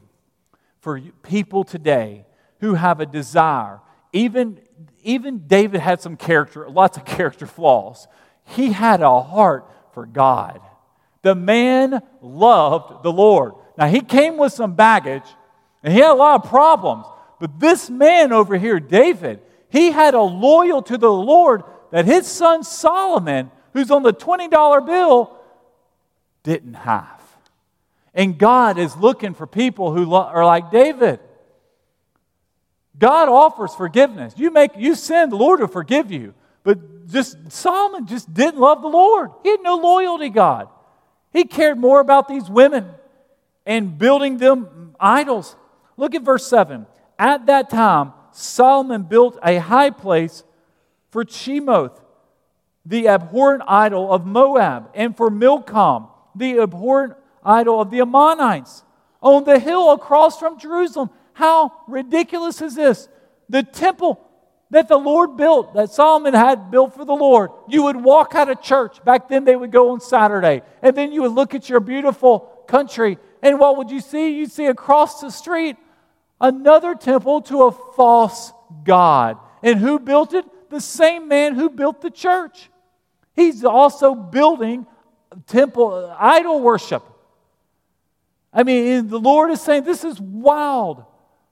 for 0.80 1.00
people 1.22 1.64
today 1.64 2.24
who 2.60 2.74
have 2.74 3.00
a 3.00 3.06
desire, 3.06 3.80
even 4.12 4.60
even 5.02 5.46
David 5.46 5.80
had 5.80 6.00
some 6.00 6.16
character, 6.16 6.68
lots 6.68 6.96
of 6.96 7.04
character 7.04 7.46
flaws. 7.46 8.06
He 8.44 8.72
had 8.72 9.00
a 9.00 9.20
heart 9.20 9.70
for 9.92 10.06
God. 10.06 10.60
The 11.22 11.34
man 11.34 12.02
loved 12.20 13.02
the 13.02 13.12
Lord. 13.12 13.54
Now, 13.76 13.88
he 13.88 14.00
came 14.00 14.36
with 14.36 14.52
some 14.52 14.74
baggage 14.74 15.24
and 15.82 15.92
he 15.92 16.00
had 16.00 16.12
a 16.12 16.14
lot 16.14 16.44
of 16.44 16.50
problems. 16.50 17.06
But 17.38 17.60
this 17.60 17.90
man 17.90 18.32
over 18.32 18.56
here, 18.56 18.80
David, 18.80 19.40
he 19.68 19.90
had 19.90 20.14
a 20.14 20.22
loyal 20.22 20.82
to 20.82 20.96
the 20.96 21.12
Lord 21.12 21.62
that 21.90 22.04
his 22.04 22.26
son 22.26 22.64
Solomon, 22.64 23.50
who's 23.72 23.90
on 23.90 24.02
the 24.02 24.12
$20 24.12 24.86
bill, 24.86 25.36
didn't 26.42 26.74
have. 26.74 27.20
And 28.14 28.38
God 28.38 28.78
is 28.78 28.96
looking 28.96 29.34
for 29.34 29.46
people 29.46 29.92
who 29.92 30.14
are 30.14 30.44
like 30.44 30.70
David. 30.70 31.20
God 32.98 33.28
offers 33.28 33.74
forgiveness. 33.74 34.34
You 34.36 34.50
make 34.50 34.72
you 34.76 34.94
sin, 34.94 35.30
the 35.30 35.36
Lord 35.36 35.60
will 35.60 35.68
forgive 35.68 36.10
you. 36.10 36.34
But 36.62 37.06
just 37.08 37.52
Solomon 37.52 38.06
just 38.06 38.32
didn't 38.32 38.58
love 38.58 38.82
the 38.82 38.88
Lord. 38.88 39.30
He 39.42 39.50
had 39.50 39.62
no 39.62 39.76
loyalty 39.76 40.28
to 40.28 40.34
God. 40.34 40.68
He 41.32 41.44
cared 41.44 41.78
more 41.78 42.00
about 42.00 42.28
these 42.28 42.48
women 42.48 42.88
and 43.64 43.98
building 43.98 44.38
them 44.38 44.94
idols. 44.98 45.56
Look 45.96 46.14
at 46.14 46.22
verse 46.22 46.46
7. 46.48 46.86
At 47.18 47.46
that 47.46 47.70
time, 47.70 48.12
Solomon 48.32 49.02
built 49.02 49.38
a 49.42 49.58
high 49.58 49.90
place 49.90 50.44
for 51.10 51.24
Chemosh, 51.24 51.98
the 52.84 53.08
abhorrent 53.08 53.62
idol 53.66 54.12
of 54.12 54.26
Moab, 54.26 54.90
and 54.94 55.16
for 55.16 55.30
Milcom, 55.30 56.08
the 56.34 56.60
abhorrent 56.60 57.14
idol 57.44 57.80
of 57.80 57.90
the 57.90 58.00
Ammonites, 58.00 58.82
on 59.20 59.44
the 59.44 59.58
hill 59.58 59.92
across 59.92 60.38
from 60.38 60.58
Jerusalem. 60.58 61.10
How 61.36 61.70
ridiculous 61.86 62.62
is 62.62 62.74
this? 62.74 63.10
The 63.50 63.62
temple 63.62 64.18
that 64.70 64.88
the 64.88 64.96
Lord 64.96 65.36
built, 65.36 65.74
that 65.74 65.90
Solomon 65.90 66.32
had 66.32 66.70
built 66.70 66.94
for 66.94 67.04
the 67.04 67.12
Lord. 67.12 67.50
You 67.68 67.82
would 67.82 67.96
walk 67.96 68.34
out 68.34 68.48
of 68.48 68.62
church. 68.62 69.04
Back 69.04 69.28
then, 69.28 69.44
they 69.44 69.54
would 69.54 69.70
go 69.70 69.90
on 69.90 70.00
Saturday. 70.00 70.62
And 70.80 70.96
then 70.96 71.12
you 71.12 71.20
would 71.20 71.32
look 71.32 71.54
at 71.54 71.68
your 71.68 71.80
beautiful 71.80 72.64
country. 72.66 73.18
And 73.42 73.58
what 73.58 73.76
would 73.76 73.90
you 73.90 74.00
see? 74.00 74.38
You'd 74.38 74.50
see 74.50 74.64
across 74.64 75.20
the 75.20 75.28
street 75.28 75.76
another 76.40 76.94
temple 76.94 77.42
to 77.42 77.64
a 77.64 77.70
false 77.70 78.54
God. 78.82 79.36
And 79.62 79.78
who 79.78 79.98
built 79.98 80.32
it? 80.32 80.46
The 80.70 80.80
same 80.80 81.28
man 81.28 81.54
who 81.54 81.68
built 81.68 82.00
the 82.00 82.10
church. 82.10 82.70
He's 83.34 83.62
also 83.62 84.14
building 84.14 84.86
temple 85.46 86.16
idol 86.18 86.60
worship. 86.62 87.04
I 88.54 88.62
mean, 88.62 89.08
the 89.08 89.20
Lord 89.20 89.50
is 89.50 89.60
saying 89.60 89.84
this 89.84 90.02
is 90.02 90.18
wild. 90.18 91.04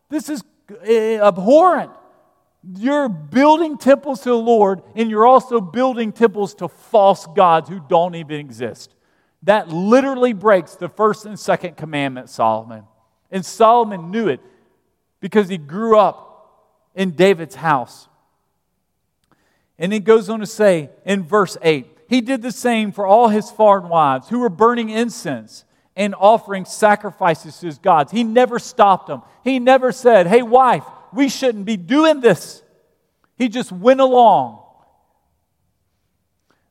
This 0.08 0.28
is 0.28 0.42
eh, 0.84 1.18
abhorrent. 1.20 1.90
You're 2.76 3.08
building 3.08 3.76
temples 3.76 4.20
to 4.22 4.30
the 4.30 4.36
Lord, 4.36 4.82
and 4.94 5.10
you're 5.10 5.26
also 5.26 5.60
building 5.60 6.12
temples 6.12 6.54
to 6.56 6.68
false 6.68 7.26
gods 7.26 7.68
who 7.68 7.80
don't 7.88 8.14
even 8.14 8.40
exist. 8.40 8.94
That 9.42 9.68
literally 9.68 10.32
breaks 10.32 10.74
the 10.74 10.88
first 10.88 11.26
and 11.26 11.38
second 11.38 11.76
commandment, 11.76 12.30
Solomon. 12.30 12.84
And 13.30 13.44
Solomon 13.44 14.10
knew 14.10 14.28
it 14.28 14.40
because 15.20 15.48
he 15.48 15.58
grew 15.58 15.98
up 15.98 16.34
in 16.94 17.10
David's 17.10 17.56
house. 17.56 18.08
And 19.78 19.92
it 19.92 20.00
goes 20.00 20.30
on 20.30 20.40
to 20.40 20.46
say 20.46 20.90
in 21.04 21.24
verse 21.24 21.56
8, 21.60 21.86
he 22.08 22.20
did 22.20 22.42
the 22.42 22.52
same 22.52 22.92
for 22.92 23.06
all 23.06 23.28
his 23.28 23.50
foreign 23.50 23.88
wives 23.88 24.28
who 24.28 24.38
were 24.38 24.48
burning 24.48 24.90
incense 24.90 25.64
and 25.96 26.14
offering 26.18 26.64
sacrifices 26.64 27.58
to 27.58 27.66
his 27.66 27.78
gods. 27.78 28.12
He 28.12 28.24
never 28.24 28.58
stopped 28.58 29.08
them. 29.08 29.22
He 29.44 29.58
never 29.58 29.92
said, 29.92 30.26
Hey, 30.26 30.42
wife, 30.42 30.84
we 31.12 31.28
shouldn't 31.28 31.66
be 31.66 31.76
doing 31.76 32.20
this. 32.20 32.62
He 33.36 33.48
just 33.48 33.70
went 33.70 34.00
along. 34.00 34.60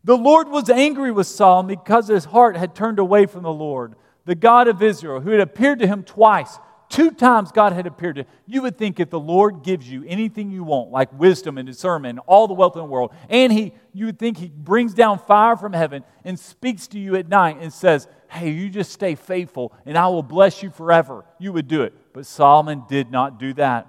The 0.03 0.17
Lord 0.17 0.49
was 0.49 0.69
angry 0.69 1.12
with 1.12 1.27
Solomon 1.27 1.77
because 1.77 2.07
his 2.07 2.25
heart 2.25 2.57
had 2.57 2.75
turned 2.75 2.99
away 2.99 3.25
from 3.27 3.43
the 3.43 3.53
Lord, 3.53 3.95
the 4.25 4.36
God 4.36 4.67
of 4.67 4.81
Israel, 4.81 5.21
who 5.21 5.29
had 5.29 5.39
appeared 5.39 5.79
to 5.79 5.88
him 5.88 6.03
twice 6.03 6.57
Two 6.93 7.10
times 7.10 7.51
God 7.51 7.73
had 7.73 7.88
appeared 7.88 8.17
to 8.17 8.25
you. 8.45 8.62
would 8.62 8.77
think 8.77 8.99
if 8.99 9.10
the 9.10 9.19
Lord 9.19 9.63
gives 9.63 9.89
you 9.89 10.06
anything 10.08 10.51
you 10.51 10.63
want, 10.63 10.91
like 10.91 11.12
wisdom 11.19 11.58
and 11.58 11.65
discernment, 11.65 12.12
and 12.12 12.19
all 12.27 12.47
the 12.47 12.53
wealth 12.53 12.75
in 12.75 12.82
the 12.82 12.86
world, 12.86 13.12
and 13.29 13.51
he, 13.51 13.73
you 13.93 14.06
would 14.06 14.19
think 14.19 14.38
He 14.38 14.49
brings 14.49 14.93
down 14.93 15.17
fire 15.17 15.58
from 15.58 15.73
heaven 15.73 16.03
and 16.23 16.38
speaks 16.38 16.86
to 16.89 16.99
you 16.99 17.15
at 17.15 17.27
night 17.27 17.58
and 17.60 17.73
says, 17.73 18.08
Hey, 18.29 18.51
you 18.51 18.69
just 18.69 18.91
stay 18.91 19.15
faithful 19.15 19.73
and 19.88 19.97
I 19.97 20.08
will 20.10 20.21
bless 20.21 20.62
you 20.62 20.69
forever. 20.69 21.25
You 21.39 21.51
would 21.53 21.67
do 21.67 21.82
it. 21.82 21.95
But 22.13 22.27
Solomon 22.27 22.84
did 22.88 23.10
not 23.10 23.39
do 23.39 23.53
that. 23.53 23.88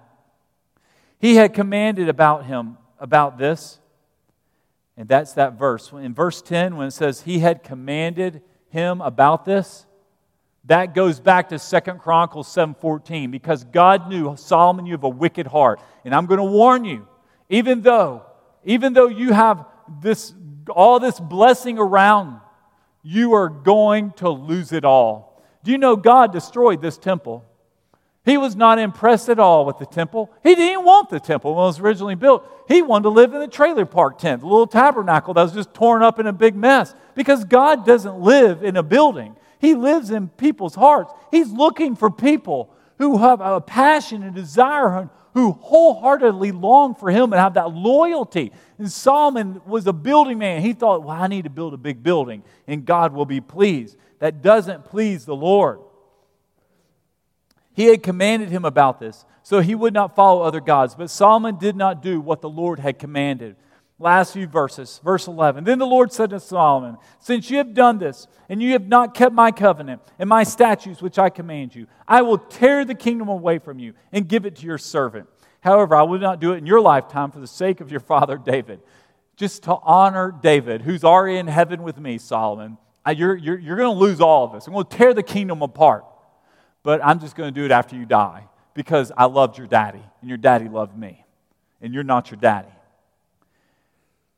He 1.19 1.35
had 1.37 1.53
commanded 1.53 2.09
about 2.09 2.47
him 2.47 2.79
about 2.99 3.37
this, 3.37 3.81
and 4.97 5.07
that's 5.11 5.35
that 5.35 5.59
verse. 5.59 5.93
In 5.93 6.15
verse 6.15 6.41
10, 6.41 6.79
when 6.79 6.87
it 6.87 6.93
says, 6.93 7.21
He 7.21 7.41
had 7.41 7.63
commanded 7.63 8.41
him 8.71 9.03
about 9.03 9.45
this, 9.45 9.85
that 10.67 10.95
goes 10.95 11.21
back 11.21 11.51
to 11.51 11.59
Second 11.59 12.01
Chronicles 12.01 12.49
7:14 12.49 13.31
because 13.31 13.65
God 13.65 14.09
knew 14.09 14.35
Solomon 14.37 14.87
you 14.87 14.93
have 14.93 15.05
a 15.05 15.09
wicked 15.09 15.47
heart. 15.47 15.81
And 16.05 16.15
I'm 16.15 16.27
going 16.27 16.39
to 16.39 16.45
warn 16.45 16.85
you, 16.85 17.07
even 17.49 17.83
though 17.83 18.23
even 18.65 18.95
though 18.95 19.09
you 19.09 19.33
have 19.33 19.67
this 20.01 20.35
all 20.71 20.99
this 20.99 21.21
blessing 21.21 21.79
around, 21.79 22.41
you 23.03 23.35
are 23.35 23.51
going 23.51 24.13
to 24.13 24.31
lose 24.31 24.73
it 24.73 24.85
all. 24.85 25.43
Do 25.63 25.71
you 25.71 25.79
know 25.79 25.97
God 25.97 26.33
destroyed 26.33 26.81
this 26.81 26.97
temple? 26.97 27.45
He 28.25 28.39
was 28.39 28.57
not 28.57 28.79
impressed 28.79 29.29
at 29.29 29.39
all 29.39 29.67
with 29.67 29.77
the 29.77 29.85
temple. 29.85 30.33
He 30.43 30.55
didn't 30.55 30.85
want 30.85 31.11
the 31.11 31.21
temple 31.21 31.55
when 31.55 31.65
it 31.65 31.67
was 31.67 31.81
originally 31.81 32.15
built. 32.15 32.49
He 32.69 32.81
wanted 32.81 33.03
to 33.03 33.09
live 33.11 33.35
in 33.35 33.41
the 33.41 33.49
trailer 33.49 33.85
park 33.85 34.17
tent, 34.19 34.41
the 34.41 34.47
little 34.47 34.67
tabernacle 34.67 35.35
that 35.35 35.43
was 35.43 35.53
just 35.53 35.75
torn 35.75 36.03
up 36.03 36.19
in 36.19 36.27
a 36.27 36.33
big 36.33 36.57
mess. 36.57 36.95
Because 37.15 37.45
God 37.45 37.85
doesn't 37.85 38.19
live 38.19 38.65
in 38.65 38.79
a 38.79 38.83
building. 38.83 39.37
He 39.65 39.75
lives 39.75 40.11
in 40.11 40.29
people's 40.29 40.75
hearts. 40.75 41.11
He's 41.31 41.51
looking 41.51 41.97
for 41.97 42.11
people 42.11 42.71
who 42.99 43.17
have 43.17 43.41
a 43.41 43.63
passion 43.63 44.23
and 44.23 44.35
desire, 44.35 45.09
who 45.33 45.53
wholeheartedly 45.53 46.53
long 46.53 46.95
for 46.95 47.11
Him 47.11 47.33
and 47.33 47.41
have 47.41 47.55
that 47.55 47.73
loyalty. 47.73 48.53
And 48.77 48.93
Solomon 48.93 49.63
was 49.65 49.87
a 49.87 49.93
building 49.95 50.37
man. 50.37 50.61
He 50.61 50.75
thought, 50.75 51.03
well, 51.03 51.17
I 51.17 51.29
need 51.29 51.45
to 51.45 51.51
build 51.51 51.73
a 51.73 51.79
big 51.79 52.03
building, 52.03 52.43
and 52.67 52.85
God 52.85 53.15
will 53.15 53.25
be 53.25 53.41
pleased. 53.41 53.97
That 54.19 54.43
doesn't 54.43 54.85
please 54.85 55.25
the 55.25 55.35
Lord. 55.35 55.81
He 57.73 57.87
had 57.87 58.03
commanded 58.03 58.51
him 58.51 58.67
about 58.67 59.01
this, 59.01 59.25
so 59.43 59.61
he 59.61 59.75
would 59.75 59.95
not 59.95 60.15
follow 60.15 60.43
other 60.43 60.61
gods. 60.61 60.95
But 60.95 61.09
Solomon 61.09 61.57
did 61.57 61.75
not 61.75 62.03
do 62.03 62.21
what 62.21 62.43
the 62.43 62.51
Lord 62.51 62.81
had 62.81 62.99
commanded. 62.99 63.57
Last 63.99 64.33
few 64.33 64.49
verses, 64.49 65.01
verse 65.05 65.29
11. 65.29 65.63
Then 65.63 65.79
the 65.79 65.87
Lord 65.87 66.13
said 66.13 66.31
to 66.31 66.41
Solomon, 66.41 66.97
Since 67.21 67.49
you 67.49 67.59
have 67.59 67.75
done 67.75 67.99
this, 67.99 68.27
and 68.49 68.61
you 68.61 68.73
have 68.73 68.89
not 68.89 69.15
kept 69.15 69.33
my 69.33 69.53
covenant 69.53 70.03
and 70.19 70.29
my 70.29 70.43
statutes 70.43 71.01
which 71.01 71.19
I 71.19 71.31
command 71.31 71.75
you, 71.75 71.87
I 72.07 72.23
will 72.23 72.39
tear 72.39 72.85
the 72.85 72.97
kingdom 72.97 73.29
away 73.29 73.59
from 73.59 73.79
you 73.79 73.95
and 74.11 74.29
give 74.29 74.47
it 74.47 74.57
to 74.57 74.67
your 74.67 74.79
servant. 74.79 75.29
However, 75.61 75.95
I 75.95 76.03
will 76.03 76.19
not 76.19 76.41
do 76.41 76.53
it 76.53 76.59
in 76.59 76.67
your 76.67 76.81
lifetime 76.81 77.31
for 77.31 77.39
the 77.39 77.47
sake 77.47 77.81
of 77.81 77.91
your 77.91 78.01
father 78.01 78.37
David. 78.37 78.81
Just 79.37 79.63
to 79.65 79.77
honor 79.83 80.35
David, 80.43 80.83
who's 80.83 81.05
already 81.05 81.39
in 81.39 81.47
heaven 81.47 81.83
with 81.83 81.99
me, 81.99 82.19
Solomon. 82.19 82.79
You're, 83.07 83.37
you're, 83.37 83.59
you're 83.59 83.77
going 83.77 83.95
to 83.95 84.01
lose 84.01 84.21
all 84.21 84.45
of 84.45 84.53
this. 84.53 84.67
I'm 84.67 84.73
going 84.73 84.87
to 84.87 84.97
tear 84.97 85.15
the 85.15 85.23
kingdom 85.23 85.63
apart. 85.63 86.05
But 86.83 87.03
I'm 87.03 87.21
just 87.21 87.37
going 87.37 87.53
to 87.53 87.61
do 87.61 87.65
it 87.65 87.71
after 87.71 87.97
you 87.97 88.07
die 88.07 88.49
because 88.75 89.13
I 89.17 89.25
loved 89.25 89.57
your 89.57 89.67
daddy 89.67 90.03
and 90.21 90.29
your 90.29 90.37
daddy 90.37 90.69
loved 90.69 90.97
me. 90.97 91.25
And 91.81 91.95
you're 91.95 92.05
not 92.05 92.31
your 92.31 92.41
daddy. 92.41 92.69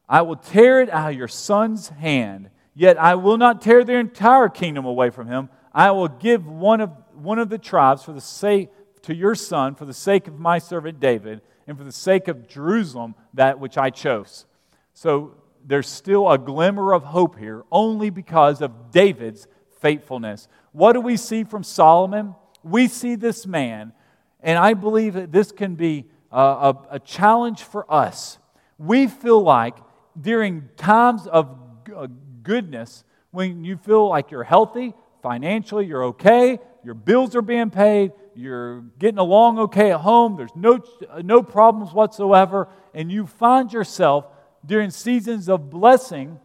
I 0.09 0.23
will 0.23 0.37
tear 0.37 0.81
it 0.81 0.91
out 0.91 1.11
of 1.11 1.19
your 1.19 1.29
son's 1.29 1.89
hand, 1.89 2.51
yet 2.75 2.99
I 2.99 3.17
will 3.17 3.39
not 3.39 3.61
tear 3.63 3.85
the 3.85 3.97
entire 3.97 4.49
kingdom 4.49 4.85
away 4.85 5.11
from 5.11 5.27
him. 5.27 5.49
I 5.73 5.91
will 5.91 6.09
give 6.09 6.47
one 6.47 6.81
of, 6.81 6.93
one 7.15 7.39
of 7.39 7.49
the 7.49 7.59
tribes 7.59 8.03
for 8.03 8.13
the 8.13 8.21
sake 8.21 8.71
to 9.03 9.15
your 9.15 9.35
son 9.37 9.77
for 9.77 9.85
the 9.85 9.95
sake 9.95 10.27
of 10.27 10.39
my 10.39 10.59
servant 10.59 10.99
David 10.99 11.41
and 11.67 11.79
for 11.79 11.85
the 11.85 11.93
sake 11.93 12.27
of 12.29 12.49
Jerusalem, 12.49 13.15
that 13.35 13.61
which 13.61 13.79
I 13.79 13.91
chose. 13.91 14.47
So 14.95 15.35
there's 15.65 15.89
still 15.89 16.31
a 16.31 16.39
glimmer 16.39 16.93
of 16.93 17.05
hope 17.05 17.39
here, 17.39 17.65
only 17.71 18.11
because 18.11 18.61
of 18.63 18.91
David's 18.91 19.47
faithfulness. 19.81 20.49
What 20.73 20.93
do 20.93 21.01
we 21.01 21.17
see 21.17 21.45
from 21.45 21.63
Solomon? 21.63 22.35
We 22.63 22.89
see 22.89 23.15
this 23.15 23.47
man, 23.47 23.93
and 24.41 24.59
I 24.59 24.75
believe 24.75 25.15
that 25.15 25.31
this 25.31 25.53
can 25.53 25.75
be 25.77 26.07
a, 26.33 26.41
a, 26.41 26.87
a 26.93 26.99
challenge 26.99 27.63
for 27.63 27.93
us. 27.93 28.39
We 28.79 29.07
feel 29.07 29.41
like 29.41 29.77
during 30.21 30.69
times 30.77 31.27
of 31.27 31.59
uh, 31.95 32.07
goodness, 32.43 33.05
when 33.31 33.65
you 33.65 33.77
feel 33.77 34.09
like 34.09 34.31
you're 34.31 34.45
healthy, 34.45 34.95
financially, 35.23 35.87
you're 35.87 36.05
okay, 36.05 36.59
your 36.85 36.95
bills 36.95 37.35
are 37.35 37.43
being 37.43 37.71
paid, 37.71 38.13
you're 38.35 38.81
getting 38.99 39.19
along 39.19 39.59
okay 39.59 39.91
at 39.91 40.01
home, 40.01 40.37
there's 40.37 40.55
no, 40.55 40.79
no 41.23 41.43
problems 41.43 41.93
whatsoever, 41.93 42.69
and 42.95 43.11
you 43.11 43.27
find 43.27 43.73
yourself 43.73 44.27
during 44.65 44.91
seasons 44.91 45.49
of 45.49 45.71
blessing, 45.71 46.39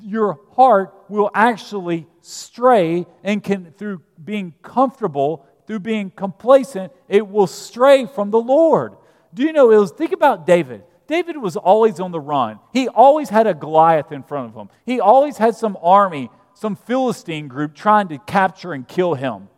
your 0.00 0.38
heart 0.52 0.94
will 1.08 1.30
actually 1.34 2.06
stray 2.20 3.06
and 3.22 3.42
can, 3.42 3.72
through 3.72 4.00
being 4.22 4.54
comfortable, 4.62 5.46
through 5.66 5.80
being 5.80 6.10
complacent, 6.10 6.92
it 7.08 7.26
will 7.26 7.46
stray 7.46 8.06
from 8.06 8.30
the 8.30 8.40
Lord. 8.40 8.94
Do 9.32 9.42
you 9.42 9.52
know, 9.52 9.70
it 9.70 9.76
was, 9.76 9.90
think 9.90 10.12
about 10.12 10.46
David. 10.46 10.84
David 11.06 11.36
was 11.36 11.56
always 11.56 12.00
on 12.00 12.12
the 12.12 12.20
run. 12.20 12.58
He 12.72 12.88
always 12.88 13.28
had 13.28 13.46
a 13.46 13.54
Goliath 13.54 14.10
in 14.12 14.22
front 14.22 14.50
of 14.50 14.54
him. 14.54 14.68
He 14.86 15.00
always 15.00 15.36
had 15.36 15.54
some 15.54 15.76
army, 15.82 16.30
some 16.54 16.76
Philistine 16.76 17.48
group 17.48 17.74
trying 17.74 18.08
to 18.08 18.18
capture 18.18 18.72
and 18.72 18.86
kill 18.86 19.14
him. 19.14 19.48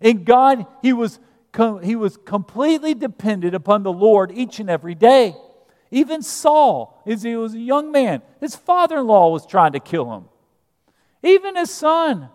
In 0.00 0.24
God, 0.24 0.66
he 0.82 0.92
was, 0.92 1.18
he 1.82 1.96
was 1.96 2.16
completely 2.18 2.94
dependent 2.94 3.54
upon 3.54 3.82
the 3.82 3.92
Lord 3.92 4.30
each 4.32 4.60
and 4.60 4.70
every 4.70 4.94
day. 4.94 5.34
Even 5.90 6.22
Saul, 6.22 7.02
as 7.06 7.22
he 7.22 7.36
was 7.36 7.54
a 7.54 7.60
young 7.60 7.90
man, 7.92 8.22
his 8.40 8.54
father 8.54 8.98
in 8.98 9.06
law 9.06 9.30
was 9.30 9.46
trying 9.46 9.72
to 9.72 9.80
kill 9.80 10.12
him. 10.12 10.24
Even 11.22 11.56
his 11.56 11.70
son, 11.70 12.28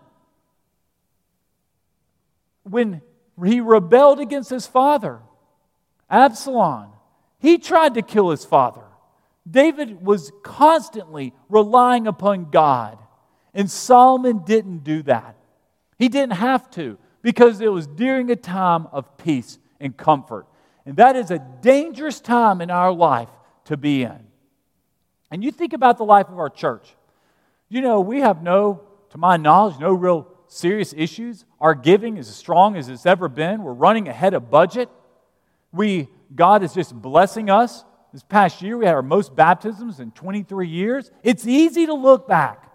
when 2.64 3.02
he 3.44 3.60
rebelled 3.60 4.20
against 4.20 4.50
his 4.50 4.66
father, 4.66 5.20
Absalom, 6.10 6.92
he 7.42 7.58
tried 7.58 7.94
to 7.94 8.02
kill 8.02 8.30
his 8.30 8.44
father. 8.44 8.84
David 9.50 10.04
was 10.04 10.30
constantly 10.44 11.34
relying 11.48 12.06
upon 12.06 12.50
God, 12.50 12.96
and 13.52 13.68
Solomon 13.68 14.44
didn't 14.44 14.84
do 14.84 15.02
that. 15.02 15.36
He 15.98 16.08
didn't 16.08 16.34
have 16.34 16.70
to 16.72 16.98
because 17.20 17.60
it 17.60 17.72
was 17.72 17.88
during 17.88 18.30
a 18.30 18.36
time 18.36 18.86
of 18.92 19.18
peace 19.18 19.58
and 19.80 19.96
comfort. 19.96 20.46
And 20.86 20.96
that 20.96 21.16
is 21.16 21.32
a 21.32 21.38
dangerous 21.60 22.20
time 22.20 22.60
in 22.60 22.70
our 22.70 22.92
life 22.92 23.28
to 23.64 23.76
be 23.76 24.04
in. 24.04 24.26
And 25.32 25.42
you 25.42 25.50
think 25.50 25.72
about 25.72 25.98
the 25.98 26.04
life 26.04 26.28
of 26.28 26.38
our 26.38 26.50
church. 26.50 26.94
You 27.68 27.80
know, 27.80 28.00
we 28.00 28.20
have 28.20 28.42
no, 28.42 28.82
to 29.10 29.18
my 29.18 29.36
knowledge, 29.36 29.80
no 29.80 29.92
real 29.92 30.28
serious 30.46 30.94
issues. 30.96 31.44
Our 31.60 31.74
giving 31.74 32.18
is 32.18 32.28
as 32.28 32.36
strong 32.36 32.76
as 32.76 32.88
it's 32.88 33.06
ever 33.06 33.28
been. 33.28 33.64
We're 33.64 33.72
running 33.72 34.06
ahead 34.08 34.34
of 34.34 34.50
budget. 34.50 34.88
We, 35.72 36.08
God 36.34 36.62
is 36.62 36.74
just 36.74 36.94
blessing 36.94 37.50
us. 37.50 37.84
This 38.12 38.22
past 38.22 38.60
year, 38.60 38.76
we 38.76 38.84
had 38.84 38.94
our 38.94 39.02
most 39.02 39.34
baptisms 39.34 39.98
in 39.98 40.10
23 40.10 40.68
years. 40.68 41.10
It's 41.22 41.46
easy 41.46 41.86
to 41.86 41.94
look 41.94 42.28
back 42.28 42.70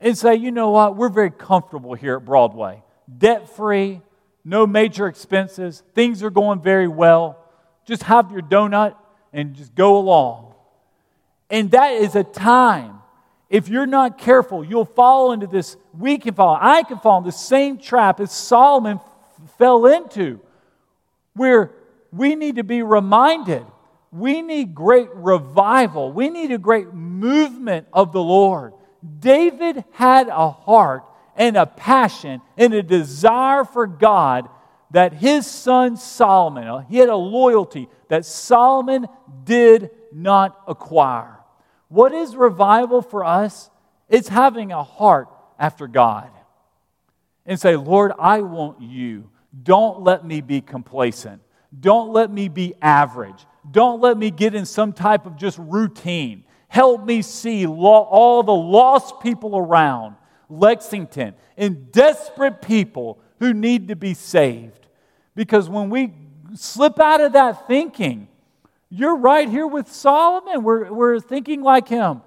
and 0.00 0.18
say, 0.18 0.34
you 0.34 0.50
know 0.50 0.70
what, 0.70 0.96
we're 0.96 1.08
very 1.08 1.30
comfortable 1.30 1.94
here 1.94 2.16
at 2.16 2.24
Broadway. 2.24 2.82
Debt 3.18 3.48
free, 3.54 4.02
no 4.44 4.66
major 4.66 5.06
expenses, 5.06 5.82
things 5.94 6.22
are 6.22 6.30
going 6.30 6.60
very 6.60 6.88
well. 6.88 7.38
Just 7.86 8.02
have 8.04 8.32
your 8.32 8.42
donut 8.42 8.96
and 9.32 9.54
just 9.54 9.74
go 9.74 9.96
along. 9.96 10.54
And 11.48 11.70
that 11.70 11.92
is 11.92 12.16
a 12.16 12.24
time, 12.24 13.00
if 13.48 13.68
you're 13.68 13.86
not 13.86 14.18
careful, 14.18 14.64
you'll 14.64 14.84
fall 14.84 15.32
into 15.32 15.46
this. 15.46 15.76
We 15.96 16.18
can 16.18 16.34
fall, 16.34 16.58
I 16.60 16.82
can 16.82 16.98
fall 16.98 17.18
in 17.18 17.24
the 17.24 17.32
same 17.32 17.78
trap 17.78 18.18
as 18.18 18.32
Solomon 18.32 18.98
fell 19.58 19.86
into, 19.86 20.40
where 21.34 21.70
we 22.14 22.34
need 22.34 22.56
to 22.56 22.64
be 22.64 22.82
reminded 22.82 23.66
we 24.14 24.42
need 24.42 24.76
great 24.76 25.08
revival. 25.12 26.12
We 26.12 26.30
need 26.30 26.52
a 26.52 26.58
great 26.58 26.94
movement 26.94 27.88
of 27.92 28.12
the 28.12 28.22
Lord. 28.22 28.74
David 29.18 29.82
had 29.90 30.28
a 30.28 30.50
heart 30.50 31.02
and 31.34 31.56
a 31.56 31.66
passion 31.66 32.40
and 32.56 32.72
a 32.72 32.82
desire 32.82 33.64
for 33.64 33.88
God 33.88 34.48
that 34.92 35.14
his 35.14 35.50
son 35.50 35.96
Solomon, 35.96 36.86
he 36.88 36.98
had 36.98 37.08
a 37.08 37.16
loyalty 37.16 37.88
that 38.08 38.24
Solomon 38.24 39.08
did 39.42 39.90
not 40.12 40.62
acquire. 40.68 41.40
What 41.88 42.12
is 42.12 42.36
revival 42.36 43.02
for 43.02 43.24
us? 43.24 43.68
It's 44.08 44.28
having 44.28 44.70
a 44.70 44.84
heart 44.84 45.26
after 45.58 45.88
God 45.88 46.30
and 47.44 47.58
say, 47.58 47.74
Lord, 47.74 48.12
I 48.16 48.42
want 48.42 48.80
you. 48.80 49.28
Don't 49.60 50.02
let 50.02 50.24
me 50.24 50.40
be 50.40 50.60
complacent. 50.60 51.42
Don't 51.80 52.12
let 52.12 52.30
me 52.30 52.48
be 52.48 52.74
average. 52.80 53.46
Don't 53.70 54.00
let 54.00 54.16
me 54.18 54.30
get 54.30 54.54
in 54.54 54.66
some 54.66 54.92
type 54.92 55.26
of 55.26 55.36
just 55.36 55.58
routine. 55.58 56.44
Help 56.68 57.04
me 57.04 57.22
see 57.22 57.66
all 57.66 58.42
the 58.42 58.52
lost 58.52 59.20
people 59.20 59.56
around 59.56 60.16
Lexington 60.50 61.34
and 61.56 61.90
desperate 61.92 62.60
people 62.60 63.18
who 63.38 63.54
need 63.54 63.88
to 63.88 63.96
be 63.96 64.14
saved. 64.14 64.86
Because 65.34 65.68
when 65.68 65.90
we 65.90 66.12
slip 66.54 67.00
out 67.00 67.20
of 67.20 67.32
that 67.32 67.66
thinking, 67.66 68.28
you're 68.88 69.16
right 69.16 69.48
here 69.48 69.66
with 69.66 69.90
Solomon. 69.90 70.62
We're, 70.62 70.92
we're 70.92 71.20
thinking 71.20 71.62
like 71.62 71.88
him. 71.88 72.22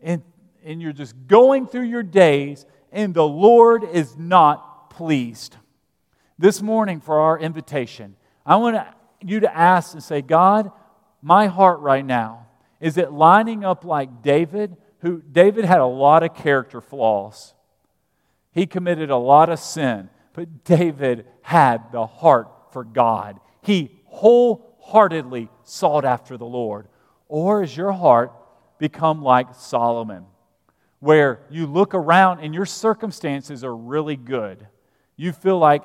And, 0.00 0.22
and 0.64 0.80
you're 0.80 0.92
just 0.92 1.14
going 1.26 1.66
through 1.66 1.84
your 1.84 2.02
days, 2.02 2.64
and 2.90 3.12
the 3.12 3.26
Lord 3.26 3.84
is 3.84 4.16
not 4.16 4.90
pleased. 4.90 5.56
This 6.38 6.62
morning, 6.62 7.00
for 7.00 7.20
our 7.20 7.38
invitation, 7.38 8.16
I 8.44 8.56
want 8.56 8.76
you 9.20 9.40
to 9.40 9.56
ask 9.56 9.94
and 9.94 10.02
say, 10.02 10.22
God, 10.22 10.70
my 11.20 11.46
heart 11.46 11.80
right 11.80 12.04
now, 12.04 12.46
is 12.80 12.98
it 12.98 13.12
lining 13.12 13.64
up 13.64 13.84
like 13.84 14.22
David, 14.22 14.76
who 15.00 15.22
David 15.22 15.64
had 15.64 15.80
a 15.80 15.86
lot 15.86 16.22
of 16.22 16.34
character 16.34 16.80
flaws? 16.80 17.54
He 18.50 18.66
committed 18.66 19.10
a 19.10 19.16
lot 19.16 19.48
of 19.48 19.58
sin, 19.58 20.10
but 20.32 20.64
David 20.64 21.26
had 21.42 21.92
the 21.92 22.06
heart 22.06 22.48
for 22.72 22.84
God. 22.84 23.38
He 23.62 24.00
wholeheartedly 24.06 25.48
sought 25.64 26.04
after 26.04 26.36
the 26.36 26.44
Lord? 26.44 26.88
Or 27.28 27.60
has 27.60 27.76
your 27.76 27.92
heart 27.92 28.32
become 28.78 29.22
like 29.22 29.54
Solomon, 29.54 30.26
where 31.00 31.40
you 31.50 31.66
look 31.66 31.94
around 31.94 32.40
and 32.40 32.52
your 32.54 32.66
circumstances 32.66 33.64
are 33.64 33.74
really 33.74 34.16
good? 34.16 34.66
You 35.16 35.32
feel 35.32 35.58
like 35.58 35.82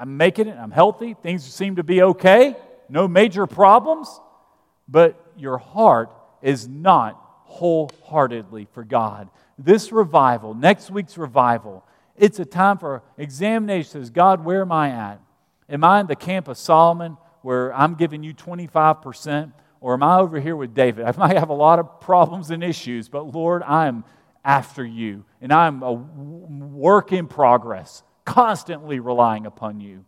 I'm 0.00 0.16
making 0.16 0.48
it, 0.48 0.56
I'm 0.56 0.70
healthy, 0.70 1.14
things 1.14 1.44
seem 1.44 1.76
to 1.76 1.84
be 1.84 2.02
okay, 2.02 2.56
no 2.88 3.06
major 3.06 3.46
problems, 3.46 4.20
but 4.88 5.32
your 5.36 5.58
heart 5.58 6.10
is 6.42 6.66
not 6.66 7.20
wholeheartedly 7.44 8.66
for 8.72 8.82
God. 8.82 9.28
This 9.58 9.92
revival, 9.92 10.54
next 10.54 10.90
week's 10.90 11.18
revival, 11.18 11.84
it's 12.16 12.38
a 12.38 12.44
time 12.44 12.78
for 12.78 13.02
examination. 13.16 13.90
Says, 13.90 14.10
God, 14.10 14.44
where 14.44 14.62
am 14.62 14.72
I 14.72 14.90
at? 14.90 15.20
Am 15.68 15.84
I 15.84 16.00
in 16.00 16.06
the 16.06 16.16
camp 16.16 16.48
of 16.48 16.56
Solomon? 16.56 17.16
where 17.42 17.74
I'm 17.74 17.94
giving 17.94 18.22
you 18.22 18.34
25%? 18.34 19.52
Or 19.80 19.94
am 19.94 20.02
I 20.02 20.18
over 20.18 20.38
here 20.40 20.56
with 20.56 20.74
David? 20.74 21.06
I 21.06 21.12
might 21.16 21.36
have 21.36 21.48
a 21.48 21.54
lot 21.54 21.78
of 21.78 22.00
problems 22.00 22.50
and 22.50 22.62
issues, 22.62 23.08
but 23.08 23.34
Lord, 23.34 23.62
I'm 23.62 24.04
after 24.44 24.84
you. 24.84 25.24
And 25.40 25.52
I'm 25.52 25.82
a 25.82 25.92
work 25.92 27.12
in 27.12 27.26
progress, 27.26 28.02
constantly 28.24 29.00
relying 29.00 29.46
upon 29.46 29.80
you. 29.80 30.04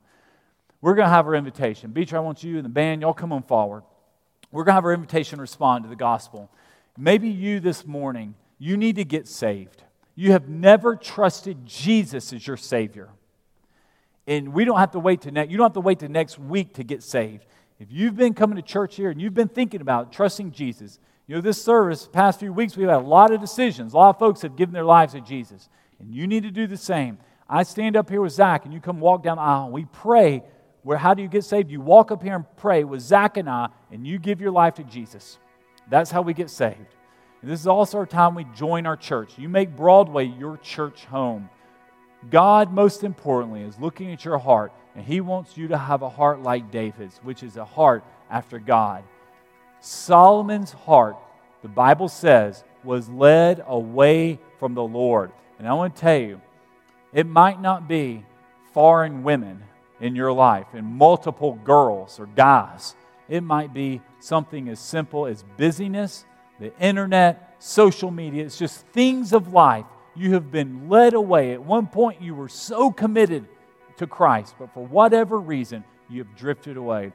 We're 0.81 0.95
going 0.95 1.07
to 1.07 1.15
have 1.15 1.27
our 1.27 1.35
invitation. 1.35 1.93
Beecher, 1.93 2.17
I 2.17 2.21
want 2.21 2.43
you 2.43 2.57
and 2.57 2.65
the 2.65 2.69
band, 2.71 3.03
y'all 3.03 3.15
come 3.15 3.33
on 3.33 3.43
forward. 3.43 3.85
We're 4.51 4.65
going 4.65 4.73
to 4.73 4.77
have 4.77 4.85
our 4.85 4.93
invitation 4.93 5.41
respond 5.41 5.85
to 5.85 5.89
the 5.89 5.97
gospel. 5.97 6.51
Maybe 6.99 7.29
you 7.29 7.61
this 7.61 7.87
morning, 7.87 8.35
you 8.59 8.77
need 8.77 8.97
to 8.97 9.05
get 9.05 9.27
saved. 9.29 9.83
You 10.15 10.33
have 10.33 10.49
never 10.49 10.97
trusted 10.97 11.65
Jesus 11.65 12.33
as 12.33 12.47
your 12.47 12.57
Savior. 12.57 13.09
And 14.27 14.53
we 14.53 14.65
don't 14.65 14.79
have 14.79 14.93
to 14.93 14.99
wait 14.99 15.23
to 15.23 15.31
next, 15.31 15.51
you 15.51 15.57
don't 15.57 15.67
have 15.67 15.75
to 15.75 15.81
wait 15.81 16.01
to 16.01 16.09
next 16.09 16.39
week 16.39 16.75
to 16.75 16.85
get 16.85 17.03
saved. 17.03 17.47
If 17.81 17.89
you've 17.91 18.17
been 18.17 18.35
coming 18.35 18.57
to 18.57 18.63
church 18.63 18.95
here 18.97 19.11
and 19.11 19.21
you've 19.21 19.35
been 19.35 19.49
thinking 19.49 19.81
about 19.81 20.13
trusting 20.13 20.53
Jesus, 20.53 21.01
you 21.27 21.35
know, 21.35 21.41
this 21.41 21.63
service, 21.63 22.07
past 22.07 22.41
few 22.41 22.53
weeks, 22.53 22.77
we've 22.77 22.89
had 22.89 22.99
a 22.99 23.01
lot 23.01 23.33
of 23.33 23.41
decisions. 23.41 23.95
A 23.95 23.97
lot 23.97 24.11
of 24.11 24.19
folks 24.19 24.43
have 24.43 24.55
given 24.57 24.73
their 24.73 24.85
lives 24.85 25.15
to 25.15 25.21
Jesus. 25.21 25.69
And 25.99 26.15
you 26.15 26.27
need 26.27 26.43
to 26.43 26.51
do 26.51 26.67
the 26.67 26.77
same. 26.77 27.19
I 27.53 27.65
stand 27.65 27.97
up 27.97 28.09
here 28.09 28.23
with 28.23 28.33
Zach 28.33 28.65
and 28.65 28.73
you 28.73 28.81
come 28.81 28.99
walk 28.99 29.23
down 29.23 29.37
the 29.37 29.43
aisle 29.43 29.65
and 29.65 29.75
we 29.75 29.85
pray. 29.85 30.43
Where 30.85 30.97
how 30.97 31.13
do 31.13 31.21
you 31.21 31.29
get 31.29 31.45
saved? 31.45 31.71
You 31.71 31.83
walk 31.83 32.11
up 32.11 32.23
here 32.23 32.35
and 32.35 32.47
pray 32.57 32.83
with 32.83 33.03
Zach 33.03 33.37
and 33.37 33.49
I, 33.49 33.69
and 33.91 34.07
you 34.07 34.19
give 34.19 34.41
your 34.41 34.51
life 34.51 34.75
to 34.77 34.85
Jesus. 34.85 35.39
That's 35.91 36.11
how 36.11 36.23
we 36.23 36.33
get 36.33 36.49
saved. 36.49 36.97
And 37.43 37.51
this 37.51 37.61
is 37.61 37.67
also 37.67 37.99
our 37.99 38.07
time 38.07 38.35
we 38.35 38.47
join 38.57 38.87
our 38.87 38.97
church. 38.97 39.39
You 39.39 39.51
make 39.51 39.77
Broadway 39.77 40.25
your 40.25 40.57
church 40.57 41.05
home. 41.05 41.51
God, 42.31 42.73
most 42.73 43.05
importantly, 43.05 43.61
is 43.61 43.79
looking 43.79 44.13
at 44.13 44.25
your 44.25 44.39
heart, 44.39 44.73
and 44.97 45.05
He 45.05 45.21
wants 45.21 45.59
you 45.59 45.69
to 45.69 45.77
have 45.77 46.01
a 46.01 46.09
heart 46.09 46.43
like 46.43 46.71
David's, 46.71 47.19
which 47.19 47.43
is 47.43 47.59
a 47.59 47.65
heart 47.67 48.03
after 48.31 48.59
God. 48.59 49.05
Solomon's 49.81 50.73
heart, 50.73 51.17
the 51.61 51.69
Bible 51.69 52.09
says, 52.09 52.65
was 52.83 53.11
led 53.11 53.63
away 53.67 54.39
from 54.59 54.75
the 54.75 54.83
Lord. 54.83 55.33
And 55.59 55.69
I 55.69 55.75
want 55.75 55.95
to 55.95 56.01
tell 56.01 56.19
you, 56.19 56.41
it 57.13 57.27
might 57.27 57.61
not 57.61 57.89
be 57.89 58.25
foreign 58.73 59.23
women 59.23 59.63
in 60.01 60.17
your 60.17 60.33
life 60.33 60.67
and 60.73 60.87
multiple 60.87 61.59
girls 61.65 62.19
or 62.19 62.27
guys. 62.27 62.95
It 63.29 63.43
might 63.43 63.73
be 63.73 64.01
something 64.21 64.69
as 64.69 64.81
simple 64.81 65.27
as 65.27 65.45
busyness, 65.57 66.25
the 66.59 66.77
internet, 66.79 67.57
social 67.59 68.11
media. 68.11 68.45
It's 68.45 68.59
just 68.59 68.87
things 68.89 69.33
of 69.33 69.53
life 69.53 69.87
you 70.15 70.35
have 70.35 70.51
been 70.51 70.89
led 70.89 71.15
away. 71.15 71.53
At 71.53 71.63
one 71.63 71.87
point, 71.87 72.21
you 72.21 72.35
were 72.35 72.49
so 72.49 72.91
committed 72.91 73.47
to 73.97 74.07
Christ, 74.07 74.55
but 74.59 74.73
for 74.75 74.85
whatever 74.85 75.39
reason, 75.39 75.85
you 76.09 76.25
have 76.25 76.37
drifted 76.37 76.77
away. 76.77 77.13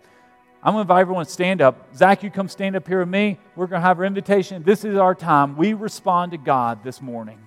I'm 0.63 0.73
going 0.73 0.77
to 0.77 0.81
invite 0.81 1.01
everyone 1.01 1.25
to 1.25 1.31
stand 1.31 1.61
up. 1.61 1.95
Zach, 1.95 2.23
you 2.23 2.31
come 2.31 2.47
stand 2.47 2.75
up 2.75 2.87
here 2.87 2.99
with 2.99 3.09
me. 3.09 3.37
We're 3.55 3.67
going 3.67 3.81
to 3.81 3.87
have 3.87 3.99
our 3.99 4.05
invitation. 4.05 4.63
This 4.63 4.83
is 4.83 4.97
our 4.97 5.13
time. 5.13 5.55
We 5.55 5.73
respond 5.73 6.31
to 6.31 6.37
God 6.37 6.83
this 6.83 7.01
morning. 7.01 7.39